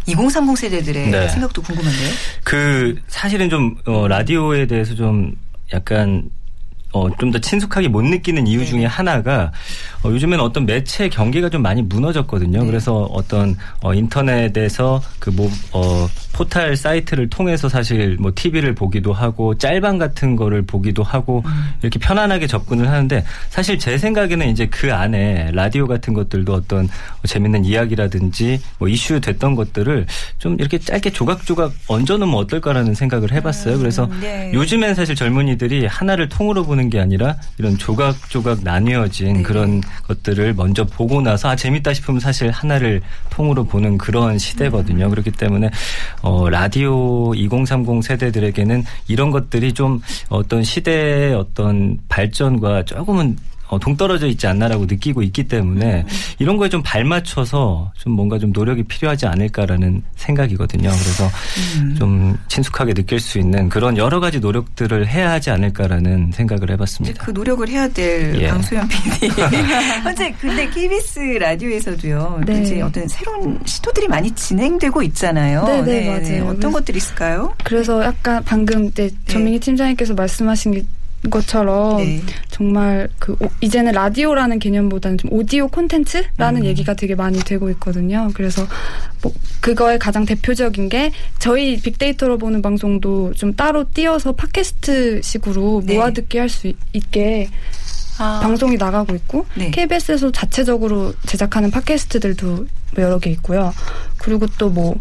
2030 0.08 0.58
세대들의 0.58 1.10
네. 1.10 1.28
생각도 1.28 1.62
궁금한데요. 1.62 2.10
그 2.44 2.96
사실은 3.08 3.50
좀 3.50 3.76
어, 3.86 4.08
라디오에 4.08 4.66
대해서 4.66 4.96
좀 4.96 5.34
약간 5.74 6.30
어, 6.94 7.10
좀 7.18 7.32
더 7.32 7.40
친숙하게 7.40 7.90
못 7.90 8.02
느끼는 8.04 8.48
이유 8.48 8.66
중에 8.66 8.86
하나가 8.86 9.52
어, 10.04 10.10
요즘에는 10.10 10.40
어떤 10.44 10.66
매체 10.66 11.10
경계가 11.10 11.50
좀 11.50 11.62
많이 11.62 11.82
무너졌거든요. 11.82 12.66
그래서 12.66 13.04
어떤 13.12 13.56
어, 13.82 13.94
인터넷에서 13.94 15.02
그뭐 15.20 15.50
어, 15.74 16.08
포탈 16.34 16.76
사이트를 16.78 17.30
통해서 17.30 17.68
사실 17.68 18.16
뭐 18.20 18.32
TV를 18.34 18.76
보기도 18.76 19.12
하고 19.12 19.58
짤방 19.58 19.98
같은 19.98 20.36
거를 20.36 20.62
보기도 20.62 21.04
하고 21.04 21.44
이렇게 21.82 22.00
편안하게 22.00 22.48
접근을 22.48 22.88
하는데 22.90 23.24
사실 23.50 23.80
제 23.80 23.98
생각에는 23.98 24.48
이제 24.50 24.68
그 24.68 24.94
안에 24.94 25.52
라디오 25.54 25.88
같은 25.88 26.14
것들도 26.14 26.54
어떤 26.54 26.88
재밌는 27.26 27.66
이야기라든지 27.66 28.62
뭐 28.78 28.88
이슈 28.88 29.20
됐던 29.20 29.56
것들을 29.56 30.06
좀 30.38 30.56
이렇게 30.60 30.78
짧게 30.78 31.10
조각조각 31.10 31.74
얹어놓으면 31.88 32.36
어떨까라는 32.36 32.94
생각을 32.94 33.32
해봤어요. 33.32 33.78
그래서 33.80 34.08
네. 34.22 34.52
요즘엔 34.54 34.94
사실 34.96 35.16
젊은이들이 35.16 35.88
하나를 35.88 36.30
통으로 36.30 36.64
보는 36.66 36.87
게 36.90 37.00
아니라 37.00 37.36
이런 37.58 37.78
조각조각 37.78 38.60
나뉘어진 38.64 39.34
네. 39.34 39.44
그런 39.44 39.82
것들을 40.04 40.54
먼저 40.54 40.86
보고 40.86 41.22
나서 41.22 41.50
아 41.50 41.56
재밌다 41.56 41.94
싶으면 41.94 42.20
사실 42.20 42.50
하나를 42.50 43.02
통으로 43.30 43.66
보는 43.66 43.98
그런 43.98 44.38
시대거든요. 44.38 45.10
그렇기 45.10 45.32
때문에 45.32 45.70
어 46.22 46.50
라디오 46.50 47.34
2030 47.36 48.04
세대들에게는 48.04 48.84
이런 49.08 49.32
것들이 49.32 49.74
좀 49.74 50.02
어떤 50.30 50.64
시대의 50.64 51.34
어떤 51.34 51.98
발전과 52.10 52.86
조금은 52.86 53.38
어, 53.68 53.80
동떨어져 53.80 54.28
있지 54.28 54.48
않나라고 54.48 54.86
느끼고 54.86 55.22
있기 55.24 55.48
때문에 55.48 56.06
이런 56.40 56.58
거에 56.58 56.70
좀 56.70 56.82
발맞춰서 56.84 57.92
좀 57.98 58.14
뭔가 58.14 58.40
좀 58.40 58.52
노력이 58.52 58.84
필요하지 58.84 59.26
않을까라는 59.26 60.02
생각이거든요. 60.16 60.90
그래서 60.90 61.30
좀 61.98 62.38
친숙하게 62.48 62.94
느낄 62.94 63.20
수 63.20 63.40
있는 63.40 63.70
그런 63.70 63.98
여러 63.98 64.20
가지 64.20 64.40
노력들을 64.40 65.08
해야 65.08 65.32
하지 65.32 65.50
않을까라는 65.50 66.32
생각을 66.34 66.72
해봤습니다. 66.72 67.24
그 67.24 67.32
노력을 67.32 67.68
해야 67.68 67.88
될 67.88 68.40
예. 68.42 68.48
강소연 68.48 68.88
PD. 68.88 69.28
현재 70.04 70.34
근데 70.40 70.70
KBS 70.70 71.20
라디오에서도요. 71.40 72.42
네. 72.46 72.62
이제 72.62 72.82
어떤 72.82 73.08
새로운 73.08 73.60
시도들이 73.66 74.08
많이 74.08 74.32
진행되고 74.32 75.02
있잖아요. 75.04 75.64
네, 75.66 75.82
네, 75.82 76.10
맞아요. 76.10 76.48
어떤 76.50 76.72
것들이 76.72 76.98
있을까요? 76.98 77.54
그래서 77.64 78.04
약간 78.04 78.42
방금 78.46 78.86
이제 78.86 79.10
전민기 79.28 79.60
팀장님께서 79.60 80.14
말씀하신 80.14 80.72
게 80.72 80.84
것처럼 81.30 81.98
네. 81.98 82.22
정말 82.50 83.08
그 83.20 83.34
오- 83.40 83.50
이제는 83.62 83.92
라디오라는 83.94 84.60
개념보다는 84.60 85.18
좀 85.18 85.32
오디오 85.34 85.68
콘텐츠라는 85.68 86.66
얘기가 86.66 86.94
되게 86.94 87.16
많이 87.16 87.40
되고 87.40 87.70
있거든요. 87.72 88.30
그래서 88.34 88.66
뭐 89.22 89.32
그거의 89.62 90.00
가장 90.00 90.26
대표적인 90.26 90.90
게 90.90 91.12
저희 91.40 91.80
빅데이터로 91.80 92.38
보는 92.38 92.62
방송도 92.62 93.34
좀 93.34 93.54
따로 93.56 93.86
띄어서 93.94 94.34
팟캐스트 94.34 95.22
식으로 95.24 95.82
네. 95.86 95.96
모아 95.96 96.12
듣기 96.12 96.38
할 96.38 96.50
수 96.50 96.72
있게 96.94 97.50
아, 98.20 98.40
방송이 98.42 98.78
나가고 98.78 99.14
있고 99.16 99.46
네. 99.56 99.70
KBS에서 99.70 100.32
자체적으로 100.32 101.14
제작하는 101.28 101.70
팟캐스트들도 101.70 102.48
뭐 102.48 102.66
여러 103.04 103.20
개 103.20 103.30
있고요. 103.32 103.72
그리고 104.18 104.48
또뭐 104.58 105.00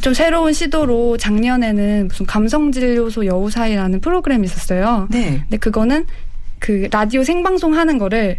좀 0.00 0.14
새로운 0.14 0.52
시도로 0.52 1.16
작년에는 1.16 2.08
무슨 2.08 2.26
감성진료소 2.26 3.26
여우 3.26 3.50
사이라는 3.50 4.00
프로그램이 4.00 4.44
있었어요. 4.46 5.06
네. 5.10 5.40
근데 5.42 5.56
그거는 5.58 6.06
그 6.58 6.88
라디오 6.90 7.24
생방송 7.24 7.76
하는 7.76 7.98
거를 7.98 8.38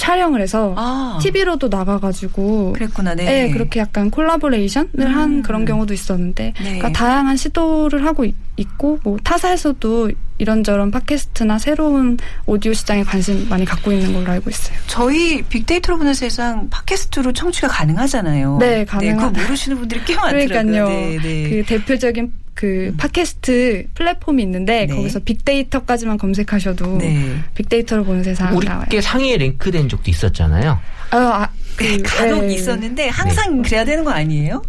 촬영을 0.00 0.40
해서 0.40 0.74
아, 0.78 1.18
TV로도 1.20 1.68
나가가지고 1.68 2.72
그랬구나. 2.72 3.14
네. 3.14 3.24
네, 3.24 3.50
그렇게 3.50 3.80
약간 3.80 4.10
콜라보레이션을 4.10 5.14
한 5.14 5.30
음. 5.30 5.42
그런 5.42 5.66
경우도 5.66 5.92
있었는데, 5.92 6.54
네. 6.56 6.62
그러니까 6.62 6.90
다양한 6.92 7.36
시도를 7.36 8.06
하고 8.06 8.24
있- 8.24 8.34
있고, 8.56 8.98
뭐 9.02 9.18
타사에서도 9.22 10.10
이런저런 10.38 10.90
팟캐스트나 10.90 11.58
새로운 11.58 12.16
오디오 12.46 12.72
시장에 12.72 13.02
관심 13.04 13.46
많이 13.50 13.64
갖고 13.66 13.92
있는 13.92 14.14
걸로 14.14 14.30
알고 14.32 14.48
있어요. 14.48 14.76
저희 14.86 15.42
빅데이터로 15.42 15.98
보는 15.98 16.14
세상 16.14 16.68
팟캐스트로 16.70 17.32
청취가 17.34 17.68
가능하잖아요. 17.68 18.56
네, 18.58 18.84
가능하다. 18.86 19.28
그거 19.32 19.42
모르시는 19.42 19.78
분들이 19.78 20.00
꽤 20.06 20.14
많더라고요. 20.14 20.48
그러니까요. 20.48 20.88
네, 20.88 21.18
네. 21.22 21.50
그 21.50 21.62
대표적인 21.66 22.32
그 22.60 22.92
팟캐스트 22.98 23.86
플랫폼이 23.94 24.42
있는데 24.42 24.84
네. 24.84 24.94
거기서 24.94 25.20
빅데이터까지만 25.20 26.18
검색하셔도 26.18 26.98
네. 26.98 27.36
빅데이터로 27.54 28.04
보는 28.04 28.22
세상 28.22 28.48
나와요. 28.62 28.80
우리께 28.80 29.00
상위에 29.00 29.38
랭크된 29.38 29.88
적도 29.88 30.10
있었잖아요. 30.10 30.78
아, 31.12 31.16
아, 31.16 31.48
그, 31.76 32.02
간혹 32.02 32.44
네. 32.44 32.54
있었는데 32.54 33.08
항상 33.08 33.62
그래야 33.62 33.84
되는 33.84 34.04
거 34.04 34.10
아니에요? 34.10 34.62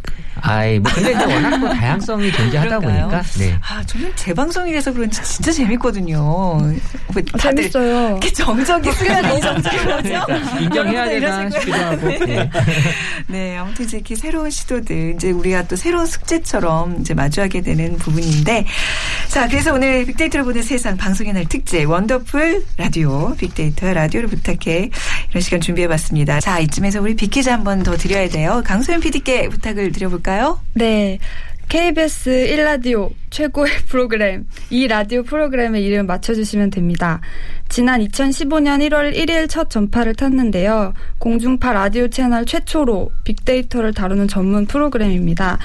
아이, 0.44 0.80
뭐, 0.80 0.92
근데 0.92 1.12
이제 1.12 1.24
워낙 1.24 1.60
또 1.60 1.70
다양성이 1.70 2.32
존재하다 2.32 2.80
그런가요? 2.80 3.10
보니까, 3.10 3.22
네. 3.38 3.56
아, 3.62 3.84
저는 3.86 4.12
재방송이라서 4.16 4.94
그런지 4.94 5.22
진짜 5.24 5.52
재밌거든요. 5.52 6.58
왜 7.14 7.24
아, 7.34 7.38
다들 7.38 7.70
재밌어요. 7.70 8.08
이렇게 8.12 8.34
정적이 8.34 8.92
정적인 8.92 9.62
거죠? 9.62 10.02
그러니까 10.02 10.60
인정해야 10.60 11.06
되나 11.10 11.50
싶기도. 11.50 11.78
하고. 11.78 12.08
네. 12.26 12.50
네, 13.28 13.58
아무튼 13.58 13.86
이제 13.86 13.98
이렇게 13.98 14.16
새로운 14.16 14.50
시도들, 14.50 15.14
이제 15.16 15.30
우리가 15.30 15.68
또 15.68 15.76
새로운 15.76 16.08
숙제처럼 16.08 17.02
이제 17.02 17.14
마주하게 17.14 17.62
되는 17.62 17.98
부분인데, 17.98 18.66
자, 19.28 19.48
그래서 19.48 19.74
오늘 19.74 20.06
빅데이터로 20.06 20.44
보는 20.46 20.64
세상 20.64 20.98
방송의 20.98 21.34
날 21.34 21.46
특집, 21.46 21.84
원더풀 21.84 22.66
라디오, 22.78 23.36
빅데이터야 23.36 23.94
라디오를 23.94 24.28
부탁해. 24.30 24.90
이런 25.30 25.42
시간 25.42 25.62
준비해 25.62 25.88
봤습니다. 25.88 26.40
자, 26.40 26.60
이쯤에 26.60 26.90
서 26.92 27.02
우리 27.02 27.16
빅퀴즈 27.16 27.50
한 27.50 27.64
번 27.64 27.84
더 27.84 27.96
드려야 27.96 28.28
돼요. 28.30 28.62
강소연 28.66 29.00
PD께 29.02 29.50
부탁을 29.50 29.92
드려볼까요? 29.92 30.60
네. 30.74 31.20
KBS 31.70 32.30
1라디오 32.54 33.12
최고의 33.30 33.72
프로그램. 33.88 34.46
이 34.70 34.88
라디오 34.88 35.24
프로그램의 35.24 35.84
이름 35.86 36.06
맞춰주시면 36.06 36.70
됩니다. 36.70 37.22
지난 37.70 38.02
2015년 38.02 38.86
1월 38.90 39.16
1일 39.16 39.48
첫 39.50 39.70
전파를 39.70 40.16
탔는데요. 40.16 40.94
공중파 41.20 41.72
라디오 41.72 42.10
채널 42.10 42.46
최초로 42.46 43.12
빅데이터를 43.24 43.94
다루는 43.94 44.28
전문 44.28 44.66
프로그램입니다. 44.66 45.60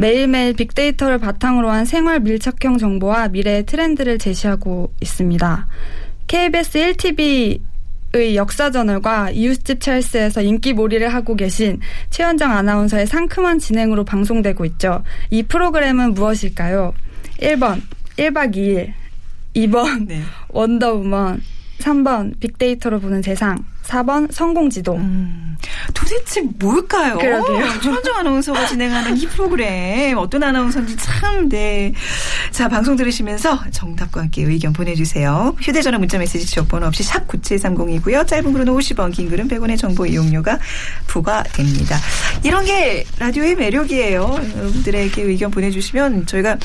매일매일 0.00 0.54
빅데이터를 0.54 1.18
바탕으로 1.18 1.70
한 1.70 1.84
생활 1.84 2.18
밀착형 2.18 2.78
정보와 2.78 3.28
미래의 3.28 3.64
트렌드를 3.66 4.18
제시하고 4.18 4.92
있습니다. 5.00 5.68
KBS 6.26 6.78
1TV 6.78 7.60
의 8.14 8.36
역사저널과 8.36 9.30
이웃집 9.30 9.80
찰스에서 9.80 10.40
인기몰이를 10.40 11.12
하고 11.12 11.34
계신 11.34 11.80
최현정 12.10 12.48
아나운서의 12.48 13.08
상큼한 13.08 13.58
진행으로 13.58 14.04
방송되고 14.04 14.64
있죠. 14.66 15.02
이 15.30 15.42
프로그램은 15.42 16.14
무엇일까요? 16.14 16.94
1번 17.40 17.82
1박 18.16 18.54
2일 18.54 18.92
2번 19.56 20.06
네. 20.06 20.22
원더우먼 20.48 21.42
3번 21.78 22.38
빅데이터로 22.38 23.00
보는 23.00 23.20
세상 23.22 23.64
4번 23.86 24.32
성공지도 24.32 24.94
음, 24.94 25.56
도대체 25.92 26.42
뭘까요? 26.58 27.16
그러게요. 27.18 27.80
최원정 27.80 28.16
아나운서가 28.16 28.66
진행하는 28.66 29.16
이 29.16 29.26
프로그램 29.26 30.16
어떤 30.18 30.42
아나운서인지 30.42 30.96
참 30.96 31.48
네. 31.48 31.92
자 32.50 32.68
방송 32.68 32.96
들으시면서 32.96 33.58
정답과 33.70 34.22
함께 34.22 34.42
의견 34.42 34.72
보내주세요. 34.72 35.54
휴대전화 35.60 35.98
문자메시지 35.98 36.46
지역번호 36.46 36.86
없이 36.86 37.02
샵 37.02 37.26
9730이고요. 37.28 38.26
짧은 38.26 38.52
글은 38.52 38.66
50원, 38.66 39.12
긴 39.12 39.28
글은 39.28 39.48
100원의 39.48 39.78
정보 39.78 40.06
이용료가 40.06 40.58
부과됩니다. 41.06 41.98
이런 42.42 42.64
게 42.64 43.04
라디오의 43.18 43.54
매력이에요. 43.56 44.38
여러분들에게 44.56 45.22
의견 45.22 45.50
보내주시면 45.50 46.26
저희가 46.26 46.56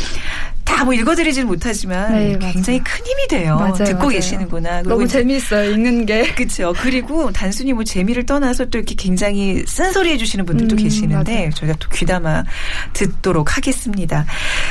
다 0.70 0.86
뭐 0.90 0.94
읽어드리지는 0.94 1.48
못하지만 1.48 2.14
네. 2.14 2.38
굉장히 2.52 2.80
큰 2.84 3.06
힘이 3.06 3.28
돼요. 3.28 3.58
맞아요, 3.58 3.74
듣고 3.76 3.98
맞아요. 3.98 4.10
계시는구나. 4.10 4.70
그리고 4.82 4.90
너무 4.90 5.08
재미있어요, 5.08 5.72
읽는 5.72 6.06
게. 6.06 6.32
그렇죠. 6.34 6.74
그리고 6.78 7.32
단순히 7.32 7.74
뭐 7.74 7.84
재미를 7.84 8.26
떠나서 8.26 8.66
또 8.66 8.78
이렇게 8.78 8.96
굉장히 8.96 9.64
쓴소리 9.68 10.10
해주시는 10.14 10.46
분들도 10.46 10.76
음, 10.76 10.78
계시는데 10.78 11.34
맞아요. 11.36 11.50
저희가 11.52 11.76
또 11.80 11.90
귀담아 11.90 12.44
듣도록 12.94 13.58
하겠습니다. 13.58 14.26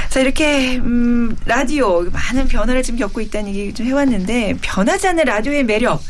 자 0.09 0.21
이렇게 0.21 0.77
음, 0.79 1.37
라디오 1.45 2.05
많은 2.11 2.49
변화를 2.49 2.83
지금 2.83 2.99
겪고 2.99 3.21
있다는 3.21 3.55
얘기 3.55 3.75
좀 3.75 3.87
해왔는데 3.87 4.57
변하지 4.61 5.09
않는 5.09 5.25
라디오의 5.25 5.65
매력 5.65 6.03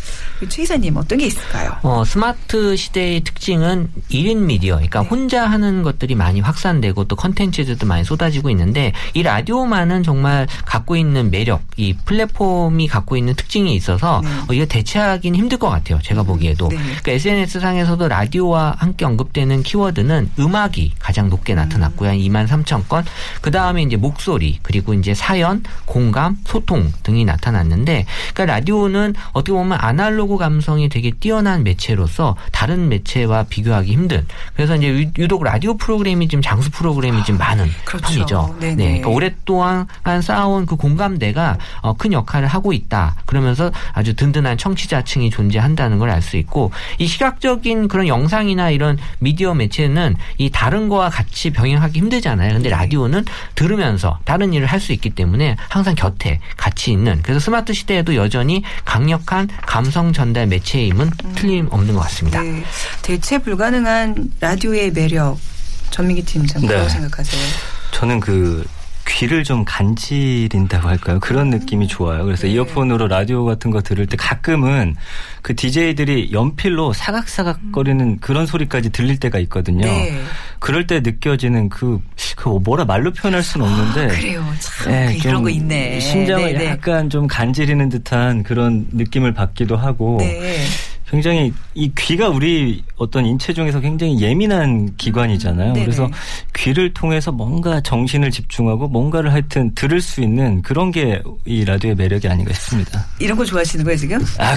최 0.48 0.62
이사님 0.62 0.96
어떤 0.96 1.18
게 1.18 1.27
있을까요? 1.27 1.77
어, 1.83 2.05
스마트 2.05 2.77
시대의 2.77 3.22
특징은 3.24 3.90
1인 4.11 4.38
미디어, 4.38 4.77
그러니까 4.77 5.03
네. 5.03 5.09
혼자 5.09 5.46
하는 5.46 5.83
것들이 5.83 6.14
많이 6.14 6.40
확산되고 6.40 7.05
또 7.05 7.16
컨텐츠들도 7.16 7.87
많이 7.87 8.05
쏟아지고 8.05 8.48
있는데 8.51 8.92
이 9.14 9.22
라디오만 9.22 9.78
은 9.79 10.03
정말 10.03 10.47
갖고 10.67 10.97
있는 10.97 11.31
매력, 11.31 11.62
이 11.77 11.95
플랫폼이 12.05 12.88
갖고 12.88 13.17
있는 13.17 13.35
특징이 13.35 13.75
있어서 13.77 14.21
네. 14.25 14.29
어, 14.49 14.53
이거 14.53 14.67
대체하기는 14.67 15.38
힘들 15.38 15.57
것 15.59 15.71
같아요. 15.71 16.01
제가 16.03 16.25
보기에도. 16.25 16.69
네. 16.69 16.77
그러니까 16.77 17.12
SNS 17.12 17.61
상에서도 17.61 18.09
라디오와 18.09 18.75
함께 18.79 19.05
언급되는 19.05 19.62
키워드는 19.62 20.31
음악이 20.38 20.93
가장 20.99 21.29
높게 21.31 21.55
나타났고요. 21.55 22.11
한 22.11 22.17
2만 22.19 22.49
3천 22.49 22.88
건. 22.88 23.05
그 23.41 23.51
다음에 23.53 23.83
이제 23.83 23.97
목소리, 23.97 24.59
그리고 24.62 24.95
이제 24.95 25.14
사연, 25.14 25.62
공감, 25.85 26.38
소통 26.45 26.93
등이 27.05 27.25
나타났는데, 27.25 28.05
그러니까 28.35 28.55
라디오는 28.55 29.14
어떻게 29.33 29.53
보면 29.53 29.79
아날로그 29.81 30.37
감성이 30.38 30.88
되게 30.88 31.11
뛰어난 31.12 31.62
매체로서 31.62 32.37
다른 32.53 32.88
매체와 32.88 33.45
비교하기 33.49 33.93
힘든. 33.93 34.27
그래서 34.55 34.75
이제 34.77 34.88
유- 34.88 35.11
유독 35.19 35.45
라디오 35.45 35.77
프로그램이 35.77 36.29
좀 36.29 36.43
장수 36.43 36.71
프로그램이 36.71 37.23
좀 37.25 37.38
많은 37.38 37.69
그렇죠. 37.85 38.07
편이죠. 38.07 38.57
네네. 38.61 38.75
네. 38.75 38.85
그러니까 38.85 39.09
오랫동안 39.11 39.67
쌓아온 40.22 40.66
그 40.66 40.76
공감대가 40.76 41.59
어, 41.83 41.94
큰 41.94 42.12
역할을 42.12 42.48
하고 42.48 42.72
있다. 42.72 43.16
그러면서 43.26 43.70
아주 43.92 44.14
든든한 44.16 44.59
청취자층이 44.59 45.31
존재한다는 45.31 45.98
걸 45.98 46.09
알 46.09 46.22
수 46.22 46.37
있고 46.38 46.72
이 46.98 47.07
시각적인 47.07 47.87
그런 47.88 48.09
영상이나 48.09 48.70
이런 48.70 48.98
미디어 49.18 49.54
매체는 49.54 50.16
이 50.38 50.50
다른 50.50 50.88
거와 50.88 51.11
같이 51.11 51.50
병행하기 51.50 51.98
힘들잖아요. 51.98 52.54
근데 52.54 52.70
라디오는 52.70 53.24
들으면서 53.54 54.18
다른 54.24 54.52
일을 54.54 54.66
할 54.66 54.78
수 54.81 54.92
있기 54.92 55.11
때문에 55.11 55.57
항상 55.68 55.94
곁에 55.96 56.40
같이 56.57 56.92
있는 56.92 57.20
그래서 57.22 57.40
스마트 57.40 57.72
시대에도 57.74 58.14
여전히 58.14 58.62
강력한 58.85 59.48
감성 59.66 60.12
전달 60.12 60.46
매체임은 60.46 61.11
틀림없는 61.35 61.94
것 61.94 62.00
같습니다. 62.02 62.40
네. 62.42 62.64
대체 63.02 63.38
불가능한 63.38 64.33
라디오의 64.40 64.92
매력 64.92 65.38
전민기 65.90 66.24
팀장 66.24 66.62
네. 66.62 66.68
뭐라고 66.68 66.88
생각하세요? 66.88 67.42
저는 67.92 68.20
그 68.20 68.64
귀를 69.09 69.42
좀 69.42 69.64
간지린다고 69.64 70.88
할까요? 70.88 71.18
그런 71.21 71.51
느낌이 71.51 71.88
좋아요. 71.88 72.25
그래서 72.25 72.47
네. 72.47 72.53
이어폰으로 72.53 73.09
라디오 73.09 73.44
같은 73.44 73.71
거 73.71 73.81
들을 73.81 74.07
때 74.07 74.16
가끔은 74.16 74.94
그 75.42 75.57
DJ들이 75.57 76.31
연필로 76.33 76.92
사각사각거리는 76.92 78.21
그런 78.21 78.47
소리까지 78.47 78.90
들릴 78.90 79.18
때가 79.18 79.38
있거든요. 79.40 79.87
네. 79.87 80.21
그럴 80.59 80.87
때 80.87 81.01
느껴지는 81.01 81.68
그, 81.68 82.01
그 82.37 82.49
뭐라 82.49 82.85
말로 82.85 83.12
표현할 83.12 83.42
수는 83.42 83.66
없는데. 83.66 84.05
아, 84.05 84.09
그래요. 84.09 84.44
참 84.61 84.92
네, 84.92 85.07
그 85.07 85.12
이런 85.12 85.35
좀거 85.35 85.51
있네. 85.51 86.01
심장을 86.01 86.53
네, 86.53 86.59
네. 86.59 86.66
약간 86.66 87.09
좀 87.09 87.27
간지리는 87.27 87.88
듯한 87.88 88.42
그런 88.42 88.87
느낌을 88.92 89.33
받기도 89.33 89.77
하고. 89.77 90.18
네. 91.09 91.11
굉장히 91.11 91.53
이 91.75 91.90
귀가 91.97 92.29
우리 92.29 92.83
어떤 92.97 93.25
인체 93.27 93.53
중에서 93.53 93.81
굉장히 93.81 94.21
예민한 94.21 94.94
기관이잖아요. 94.97 95.68
음, 95.71 95.73
네네. 95.75 95.85
그래서 95.87 96.09
귀를 96.55 96.92
통해서 96.92 97.33
뭔가 97.33 97.81
정신을 97.81 98.31
집중하고 98.31 98.88
뭔가를 98.88 99.33
하여튼 99.33 99.75
들을 99.75 100.01
수 100.01 100.21
있는 100.21 100.62
그런 100.62 100.90
게 100.90 101.21
이 101.47 101.64
라디오의 101.64 101.97
매력이 101.97 102.29
아닌가 102.29 102.53
싶습니다. 102.53 103.07
이런 103.18 103.37
거 103.38 103.44
좋아하시는 103.44 103.85
거예요 103.85 103.97
지금? 103.97 104.18
아, 104.38 104.55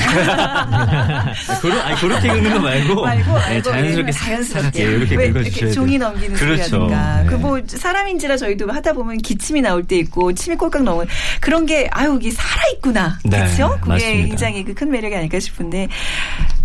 그러, 1.62 1.80
아니, 1.82 1.96
그렇게 2.00 2.28
긁는 2.28 2.54
거 2.54 2.60
말고, 2.60 3.02
말고 3.02 3.32
네, 3.40 3.40
말고 3.50 3.62
자연스럽게 3.72 4.08
예, 4.08 4.12
자연스럽게 4.12 4.80
예, 4.80 4.92
이렇게 4.92 5.16
이렇게 5.26 5.50
돼요. 5.50 5.72
종이 5.72 5.98
넘기는 5.98 6.36
그렇죠. 6.36 6.64
소리라든가 6.66 7.22
네. 7.24 7.28
그뭐 7.30 7.62
사람인지라 7.66 8.38
저희도 8.38 8.72
하다 8.72 8.94
보면 8.94 9.18
기침이 9.20 9.62
나올 9.62 9.84
때 9.84 9.98
있고 10.00 10.34
침이 10.34 10.56
꼴깍 10.58 10.84
넘은 10.84 11.06
그런 11.40 11.66
게 11.66 11.88
아유 11.92 12.18
이게 12.20 12.32
살아 12.32 12.62
있구나 12.76 13.18
네, 13.24 13.38
그렇죠? 13.38 13.78
그게 13.82 13.90
맞습니다. 13.90 14.28
굉장히 14.28 14.64
그 14.66 14.72
큰 14.82 14.90
매력이 14.90 15.16
아닐까 15.16 15.40
싶은데 15.40 15.88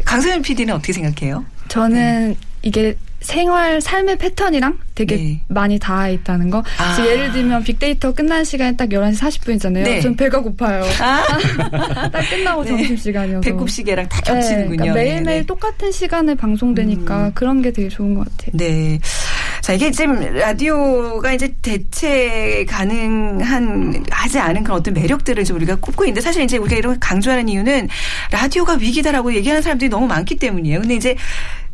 강소연 0.07 0.41
PD는 0.41 0.73
어떻게 0.73 0.93
생각해요? 0.95 1.45
저는 1.69 2.37
이게 2.63 2.97
생활 3.21 3.81
삶의 3.81 4.19
패턴이랑 4.19 4.79
되게 4.95 5.17
네. 5.17 5.41
많이 5.49 5.79
닿아 5.79 6.09
있다는 6.09 6.49
거. 6.51 6.63
아. 6.79 7.05
예를 7.05 7.33
들면 7.33 7.65
빅데이터 7.65 8.13
끝나는 8.13 8.45
시간이 8.45 8.77
딱 8.77 8.89
11시 8.89 9.19
40분이잖아요. 9.19 9.83
네. 9.83 10.01
전 10.01 10.15
배가 10.15 10.41
고파요. 10.41 10.85
아 11.01 11.27
딱 12.11 12.31
끝나고 12.31 12.63
네. 12.63 12.71
점심 12.71 12.97
시간이어서. 12.97 13.41
배꼽 13.41 13.69
시계랑 13.69 14.09
다 14.09 14.21
겹치는군요. 14.21 14.77
그러니까 14.77 14.95
매일매일 14.95 15.25
네, 15.25 15.41
네. 15.41 15.47
똑같은 15.47 15.91
시간에 15.91 16.35
방송되니까 16.35 17.27
음. 17.27 17.33
그런 17.35 17.63
게 17.63 17.73
되게 17.73 17.89
좋은 17.89 18.15
것 18.15 18.29
같아요. 18.31 18.53
네. 18.55 19.01
자, 19.61 19.73
이게 19.73 19.91
지금 19.91 20.21
라디오가 20.35 21.33
이제 21.33 21.55
대체 21.63 22.65
가능한, 22.69 24.05
하지 24.11 24.39
않은 24.39 24.65
그런 24.65 24.79
어떤 24.79 24.95
매력들을 24.95 25.45
좀 25.45 25.57
우리가 25.57 25.77
꼽고 25.77 26.05
있는데 26.05 26.21
사실 26.21 26.43
이제 26.43 26.57
우리가 26.57 26.77
이런 26.77 26.93
걸 26.93 27.01
강조하는 27.01 27.49
이유는 27.49 27.89
라디오가 28.31 28.75
위기다라고 28.75 29.35
얘기하는 29.35 29.63
사람들이 29.63 29.89
너무 29.89 30.07
많기 30.07 30.37
때문이에요. 30.37 30.81
근데 30.81 30.95
이제 30.95 31.17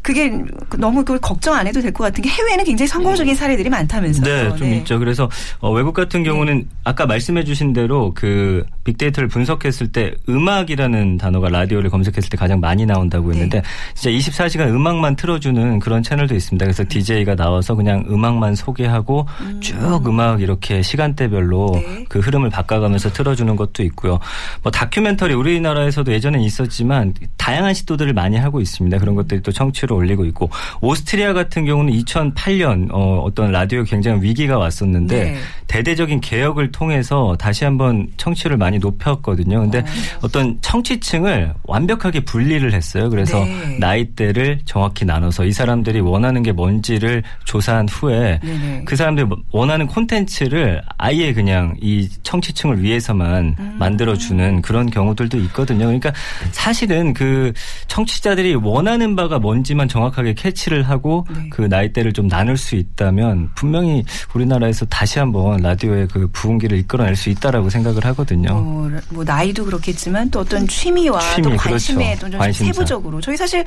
그게 0.02 0.32
너무 0.78 0.98
그걸 1.04 1.18
걱정 1.20 1.54
안 1.54 1.66
해도 1.66 1.80
될 1.80 1.92
것 1.92 2.04
같은 2.04 2.22
게 2.22 2.30
해외에는 2.30 2.64
굉장히 2.64 2.88
성공적인 2.88 3.34
사례들이 3.34 3.68
많다면서요. 3.70 4.24
네, 4.50 4.56
좀 4.56 4.72
있죠. 4.74 4.98
그래서 4.98 5.28
어, 5.60 5.70
외국 5.70 5.92
같은 5.92 6.24
경우는 6.24 6.66
아까 6.84 7.06
말씀해 7.06 7.44
주신 7.44 7.72
대로 7.72 8.12
그 8.14 8.64
빅데이터를 8.84 9.28
분석했을 9.28 9.88
때 9.92 10.14
음악이라는 10.28 11.18
단어가 11.18 11.48
라디오를 11.50 11.90
검색했을 11.90 12.30
때 12.30 12.36
가장 12.36 12.58
많이 12.60 12.86
나온다고 12.86 13.28
네. 13.28 13.34
했는데 13.34 13.62
진짜 13.94 14.10
24시간 14.18 14.68
음악만 14.70 15.16
틀어주는 15.16 15.78
그런 15.80 16.02
채널도 16.02 16.34
있습니다. 16.34 16.64
그래서 16.64 16.82
DJ가 16.88 17.36
나와서 17.36 17.74
그냥 17.74 18.04
음악만 18.10 18.54
소개하고 18.54 19.26
쭉 19.60 20.02
음악 20.06 20.40
이렇게 20.40 20.80
시간대별로 20.82 21.70
네. 21.74 22.04
그 22.08 22.18
흐름을 22.18 22.48
바꿔가면서 22.50 23.10
틀어주는 23.12 23.54
것도 23.54 23.82
있고요. 23.84 24.18
뭐 24.62 24.72
다큐멘터리 24.72 25.34
우리나라에서도 25.34 26.10
예전엔 26.10 26.40
있었지만 26.40 27.12
다양한 27.36 27.74
시도들을 27.74 28.12
많이 28.14 28.36
하고 28.38 28.60
있습니다. 28.60 28.96
그런 28.98 29.14
것들이 29.14 29.42
또 29.42 29.52
청취 29.52 29.82
를 29.92 29.98
올리고 29.98 30.24
있고 30.26 30.50
오스트리아 30.80 31.32
같은 31.32 31.64
경우는 31.64 31.92
2008년 31.92 32.88
어, 32.92 33.20
어떤 33.24 33.52
라디오 33.52 33.84
굉장히 33.84 34.22
위기가 34.22 34.58
왔었는데 34.58 35.24
네. 35.24 35.36
대대적인 35.68 36.20
개혁을 36.20 36.70
통해서 36.70 37.34
다시 37.38 37.64
한번 37.64 38.08
청취를 38.16 38.56
많이 38.56 38.78
높였거든요. 38.78 39.60
근데 39.60 39.84
어. 40.20 40.28
떤 40.28 40.58
청취층을 40.60 41.54
완벽하게 41.64 42.20
분리를 42.20 42.72
했어요. 42.72 43.08
그래서 43.08 43.42
네. 43.44 43.78
나이대를 43.78 44.60
정확히 44.64 45.04
나눠서 45.04 45.44
이 45.44 45.52
사람들이 45.52 46.00
원하는 46.00 46.42
게 46.42 46.52
뭔지를 46.52 47.22
조사한 47.44 47.88
후에 47.88 48.40
네네. 48.42 48.82
그 48.84 48.96
사람들이 48.96 49.26
원하는 49.50 49.86
콘텐츠를 49.86 50.82
아예 50.98 51.32
그냥 51.32 51.74
이 51.80 52.08
청취층을 52.22 52.82
위해서만 52.82 53.56
음. 53.58 53.76
만들어주는 53.78 54.62
그런 54.62 54.90
경우들도 54.90 55.38
있거든요. 55.38 55.86
그러니까 55.86 56.12
사실은 56.50 57.14
그 57.14 57.52
청취자들이 57.88 58.56
원하는 58.56 59.16
바가 59.16 59.38
뭔지만 59.38 59.81
정확하게 59.88 60.34
캐치를 60.34 60.82
하고 60.82 61.26
네. 61.34 61.48
그 61.50 61.62
나이대를 61.62 62.12
좀 62.12 62.28
나눌 62.28 62.56
수 62.56 62.76
있다면 62.76 63.50
분명히 63.54 64.04
우리나라에서 64.34 64.86
다시 64.86 65.18
한번 65.18 65.60
라디오의 65.60 66.08
그 66.08 66.28
부흥기를 66.32 66.78
이끌어낼 66.78 67.16
수 67.16 67.30
있다라고 67.30 67.70
생각을 67.70 68.04
하거든요. 68.06 68.54
뭐, 68.54 68.90
뭐 69.10 69.24
나이도 69.24 69.64
그렇겠지만 69.64 70.30
또 70.30 70.40
어떤 70.40 70.66
취미와 70.66 71.20
취미, 71.34 71.42
또 71.42 71.56
관심에 71.56 72.04
그렇죠. 72.16 72.26
또좀 72.26 72.40
관심사. 72.40 72.72
세부적으로 72.72 73.20
저희 73.20 73.36
사실 73.36 73.64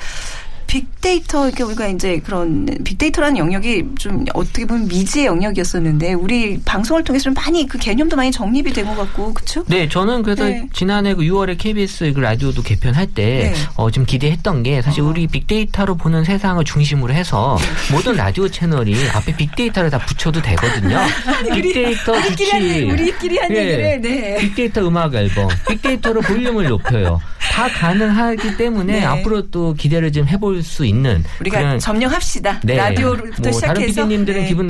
빅데이터 0.68 1.48
이렇게 1.48 1.64
우리가 1.64 1.88
이제 1.88 2.20
그런 2.20 2.66
빅데이터라는 2.84 3.38
영역이 3.38 3.86
좀 4.00 4.26
어떻게 4.34 4.66
보면 4.66 4.88
미지의 4.88 5.28
영역이었었는데 5.28 6.14
우리 6.14 6.60
방송을 6.64 7.04
통해서 7.04 7.24
좀 7.26 7.34
많이 7.34 7.68
그 7.68 7.78
개념도 7.78 8.16
많이 8.16 8.32
정립이 8.32 8.74
된 8.74 8.86
것 8.86 8.96
같고 8.96 9.34
그렇죠? 9.34 9.64
네, 9.68 9.90
저는 9.90 10.22
그래서 10.24 10.46
네. 10.46 10.68
지난해 10.74 11.14
그 11.16 11.24
6월에 11.24 11.58
KBS 11.58 12.14
그 12.14 12.20
라디오도 12.20 12.62
개편할 12.62 13.08
때, 13.08 13.52
네. 13.52 13.54
어, 13.76 13.90
좀 13.90 14.06
기대했던 14.06 14.62
게 14.64 14.82
사실 14.82 15.02
어. 15.02 15.06
우리 15.08 15.26
빅데이터로 15.28 15.96
보는 15.96 16.24
세상을 16.24 16.64
중심으로 16.64 17.14
해서 17.14 17.58
모든 17.92 18.16
라디오 18.16 18.48
채널이 18.48 18.96
앞에 19.14 19.36
빅데이터를 19.36 19.90
다 19.90 19.98
붙여도 20.00 20.42
되거든요. 20.42 21.00
빅데이터 21.54 22.12
우리끼리 22.14 22.36
좋지. 22.36 22.52
한, 22.52 22.92
우리끼리 22.92 23.38
한 23.40 23.52
예. 23.52 23.56
얘기를 23.58 24.02
네. 24.02 24.38
빅데이터 24.40 24.88
음악 24.88 25.14
앨범, 25.16 25.48
빅데이터로 25.68 26.22
볼륨을 26.22 26.66
높여요. 26.68 27.20
다 27.52 27.68
가능하기 27.70 28.58
때문에 28.58 29.00
네. 29.00 29.06
앞으로 29.06 29.50
또 29.50 29.74
기대를 29.76 30.12
좀 30.12 30.28
해볼 30.28 30.55
수 30.64 30.86
있는 30.86 31.24
우리가 31.42 31.78
점령합시다. 31.78 32.62
네. 32.64 32.76
라디오부터 32.76 33.26
뭐 33.44 33.52
시작해서. 33.52 33.68
다른 33.68 33.86
PD님들은 33.88 34.42
네. 34.42 34.48
기분 34.48 34.68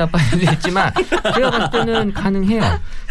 있지만 0.53 0.91
제가 1.35 1.49
봤을 1.51 1.69
때는 1.71 2.13
가능해요. 2.13 2.61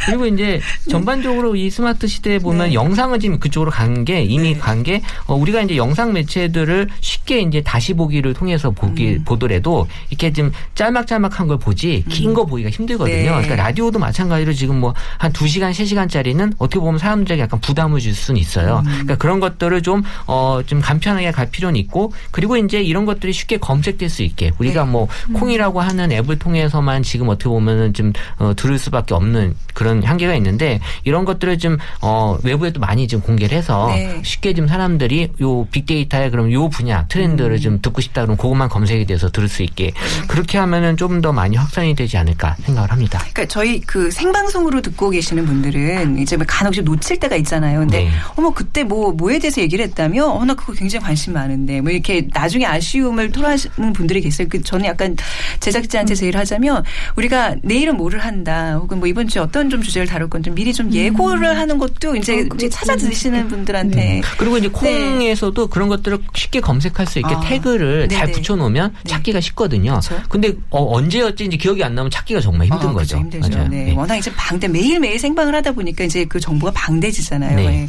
그리고 0.07 0.27
이제 0.27 0.61
전반적으로 0.91 1.57
이 1.57 1.71
스마트 1.71 2.07
시대에 2.07 2.39
보면 2.39 2.69
네. 2.69 2.75
영상은 2.75 3.21
지금 3.21 3.39
그쪽으로 3.39 3.71
간 3.71 4.05
게 4.05 4.23
이미 4.23 4.59
간게 4.59 5.01
우리가 5.29 5.63
이제 5.63 5.77
영상 5.77 6.13
매체들을 6.13 6.89
쉽게 7.01 7.41
이제 7.41 7.63
다시 7.63 7.95
보기를 7.95 8.35
통해서 8.35 8.71
보기 8.71 9.15
음. 9.21 9.25
보더라도 9.25 9.87
이렇게 10.11 10.33
좀 10.33 10.53
짤막짤막한 10.75 11.47
걸 11.47 11.59
보지 11.59 12.05
긴 12.11 12.35
거 12.35 12.45
보기가 12.45 12.69
힘들거든요. 12.71 13.17
네. 13.17 13.25
그러니까 13.29 13.55
라디오도 13.57 13.99
마찬가지로 13.99 14.53
지금 14.53 14.81
뭐 14.81 14.93
한 15.19 15.33
2시간, 15.33 15.71
3시간짜리는 15.73 16.55
어떻게 16.59 16.81
보면 16.81 16.99
사람들에게 16.99 17.41
약간 17.43 17.61
부담을 17.61 18.01
줄 18.01 18.15
수는 18.15 18.41
있어요. 18.41 18.79
음. 18.85 18.91
그러니까 18.91 19.15
그런 19.17 19.39
것들을 19.41 19.81
좀어좀 19.83 20.81
간편하게 20.81 21.31
갈 21.31 21.51
필요는 21.51 21.79
있고 21.81 22.13
그리고 22.31 22.57
이제 22.65 22.81
이런 22.81 23.05
것들이 23.05 23.33
쉽게 23.33 23.57
검색될 23.59 24.09
수 24.09 24.23
있게 24.23 24.53
우리가 24.59 24.85
네. 24.85 24.91
뭐 24.91 25.09
콩이라고 25.35 25.81
하는 25.81 26.13
앱을 26.13 26.39
통해서만 26.39 27.03
지금 27.03 27.29
어떻게 27.29 27.49
보면은 27.49 27.95
좀 27.95 28.13
어, 28.39 28.53
들을 28.55 28.79
수밖에 28.79 29.15
없는 29.15 29.55
그런 29.73 30.03
한계가 30.03 30.35
있는데 30.37 30.81
이런 31.05 31.25
것들을 31.25 31.59
좀 31.59 31.79
어, 32.01 32.39
외부에 32.43 32.73
도 32.73 32.81
많이 32.81 33.09
좀 33.09 33.21
공개를 33.21 33.57
해서 33.57 33.89
네. 33.89 34.21
쉽게 34.23 34.55
좀 34.55 34.69
사람들이 34.69 35.31
요 35.41 35.65
빅데이터에 35.67 36.31
그럼 36.31 36.53
요 36.53 36.69
분야 36.69 37.07
트렌드를 37.09 37.61
좀 37.61 37.81
듣고 37.81 38.01
싶다 38.01 38.23
그러면 38.23 38.37
그것만 38.37 38.69
검색이 38.69 39.07
돼서 39.07 39.31
들을 39.31 39.49
수 39.49 39.63
있게 39.63 39.93
그렇게 40.29 40.59
하면은 40.59 40.97
좀 40.97 41.15
더 41.25 41.33
많이 41.33 41.57
확산이 41.57 41.95
되지 41.95 42.19
않을까 42.19 42.57
생각을 42.65 42.91
합니다. 42.91 43.19
그러니까 43.21 43.47
저희 43.47 43.81
그 43.81 44.11
생방송으로 44.11 44.83
듣고 44.83 45.09
계시는 45.09 45.47
분들은 45.47 46.19
이제 46.19 46.37
뭐 46.37 46.45
간혹 46.47 46.75
좀 46.75 46.85
놓칠 46.85 47.19
때가 47.19 47.37
있잖아요. 47.37 47.81
근데 47.81 48.05
네. 48.05 48.11
어머 48.37 48.51
그때 48.51 48.85
뭐 48.85 49.13
뭐에 49.13 49.39
대해서 49.39 49.61
얘기를 49.61 49.85
했다며? 49.87 50.27
어나 50.27 50.55
그거 50.55 50.73
굉장히 50.73 51.05
관심 51.05 51.33
많은데 51.33 51.81
뭐 51.81 51.91
이렇게 51.91 52.29
나중 52.29 52.54
에 52.63 52.65
아쉬움을 52.65 53.33
토로하시는 53.33 53.93
분들이 53.93 54.21
계세요. 54.21 54.47
그 54.51 54.63
저는 54.63 54.87
약간 54.87 55.17
제작자한테 55.61 56.15
제의를 56.15 56.39
하자면 56.41 56.85
우리가 57.17 57.57
내일은 57.63 57.97
뭐를 57.97 58.21
한다 58.21 58.75
혹은 58.75 58.99
뭐 58.99 59.09
이번 59.09 59.29
주에 59.29 59.41
어떤 59.43 59.71
좀 59.71 59.83
주제를 59.83 60.07
다룰 60.07 60.29
건지 60.29 60.51
미리 60.51 60.73
좀 60.73 60.93
예고를 60.93 61.57
하는 61.59 61.79
것도 61.79 62.17
이제, 62.17 62.41
어, 62.41 62.49
이제 62.55 62.69
찾아 62.69 62.97
들으시는 62.97 63.49
분들한테 63.49 63.97
네. 63.97 64.23
그리고 64.39 64.59
이제 64.59 64.69
콩에서도 64.69 65.67
그런 65.69 65.89
것들을 65.89 66.19
쉽게 66.35 66.61
검색할 66.61 67.07
수 67.07 67.19
있게 67.19 67.35
아. 67.35 67.41
태그를 67.41 68.09
잘 68.09 68.27
네네. 68.27 68.33
붙여놓으면 68.33 68.95
네. 69.05 69.11
찾기가 69.11 69.41
쉽거든요. 69.41 70.01
그렇죠. 70.01 70.23
근데 70.29 70.53
어, 70.71 70.97
언제였지 70.97 71.45
이제 71.45 71.57
기억이 71.57 71.83
안 71.83 71.95
나면 71.95 72.11
찾기가 72.11 72.41
정말 72.41 72.67
힘든 72.69 72.91
어, 72.91 72.93
거죠. 72.93 73.19
그렇죠. 73.19 73.37
힘들죠. 73.37 73.59
맞아요. 73.59 73.69
네. 73.69 73.85
네. 73.85 73.95
워낙 73.95 74.17
이제 74.17 74.33
방대 74.37 74.69
매일매일 74.69 75.19
생방을 75.19 75.55
하다 75.55 75.73
보니까 75.73 76.05
이제 76.05 76.25
그 76.25 76.41
정보가 76.41 76.73
방대지잖아요. 76.73 77.57
네. 77.57 77.89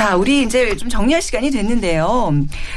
네. 0.00 0.06
자, 0.06 0.16
우리 0.16 0.42
이제 0.42 0.74
좀 0.76 0.88
정리할 0.88 1.20
시간이 1.20 1.50
됐는데요. 1.50 2.32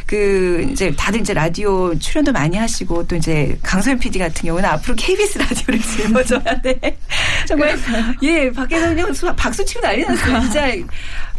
그 0.06 0.68
이제 0.72 0.94
다들 0.94 1.22
이제 1.22 1.34
라디오 1.34 1.98
출연도 1.98 2.34
많이 2.34 2.58
하시고 2.58 3.08
또 3.08 3.16
이제 3.16 3.58
강소연 3.64 3.98
PD 4.00 4.20
같은 4.20 4.46
경우는 4.46 4.68
앞으로 4.68 4.94
KBS 4.98 5.38
라디오를 5.38 5.80
짊어져야 5.82 6.62
돼. 6.62 6.98
정말 7.48 7.78
예, 8.24 8.52
밖에서 8.52 8.88
그냥 8.90 9.14
수- 9.14 9.34
박수 9.38 9.64
치고 9.64 9.80
난리 9.80 10.04
났어요. 10.04 10.42
진짜 10.42 10.68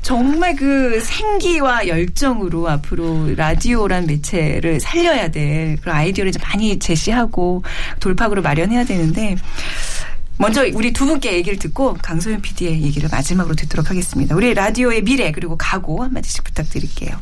정말 0.01 0.57
그 0.57 1.01
생기와 1.03 1.87
열정으로 1.87 2.69
앞으로 2.69 3.35
라디오란 3.37 4.07
매체를 4.07 4.81
살려야 4.81 5.29
될 5.31 5.77
그런 5.83 5.97
아이디어를 5.97 6.31
이제 6.31 6.39
많이 6.43 6.79
제시하고 6.79 7.63
돌파구를 8.01 8.43
마련해야 8.43 8.85
되는데 8.85 9.37
먼저 10.37 10.65
우리 10.75 10.93
두 10.93 11.07
분께 11.07 11.35
얘기를 11.35 11.59
듣고 11.59 11.95
강소연 11.95 12.43
PD의 12.43 12.83
얘기를 12.83 13.09
마지막으로 13.09 13.55
듣도록 13.55 13.91
하겠습니다. 13.91 14.35
우리 14.35 14.53
라디오의 14.53 15.03
미래 15.03 15.33
그리고 15.33 15.57
각오 15.57 16.03
한마디씩 16.03 16.45
부탁드릴게요. 16.45 17.21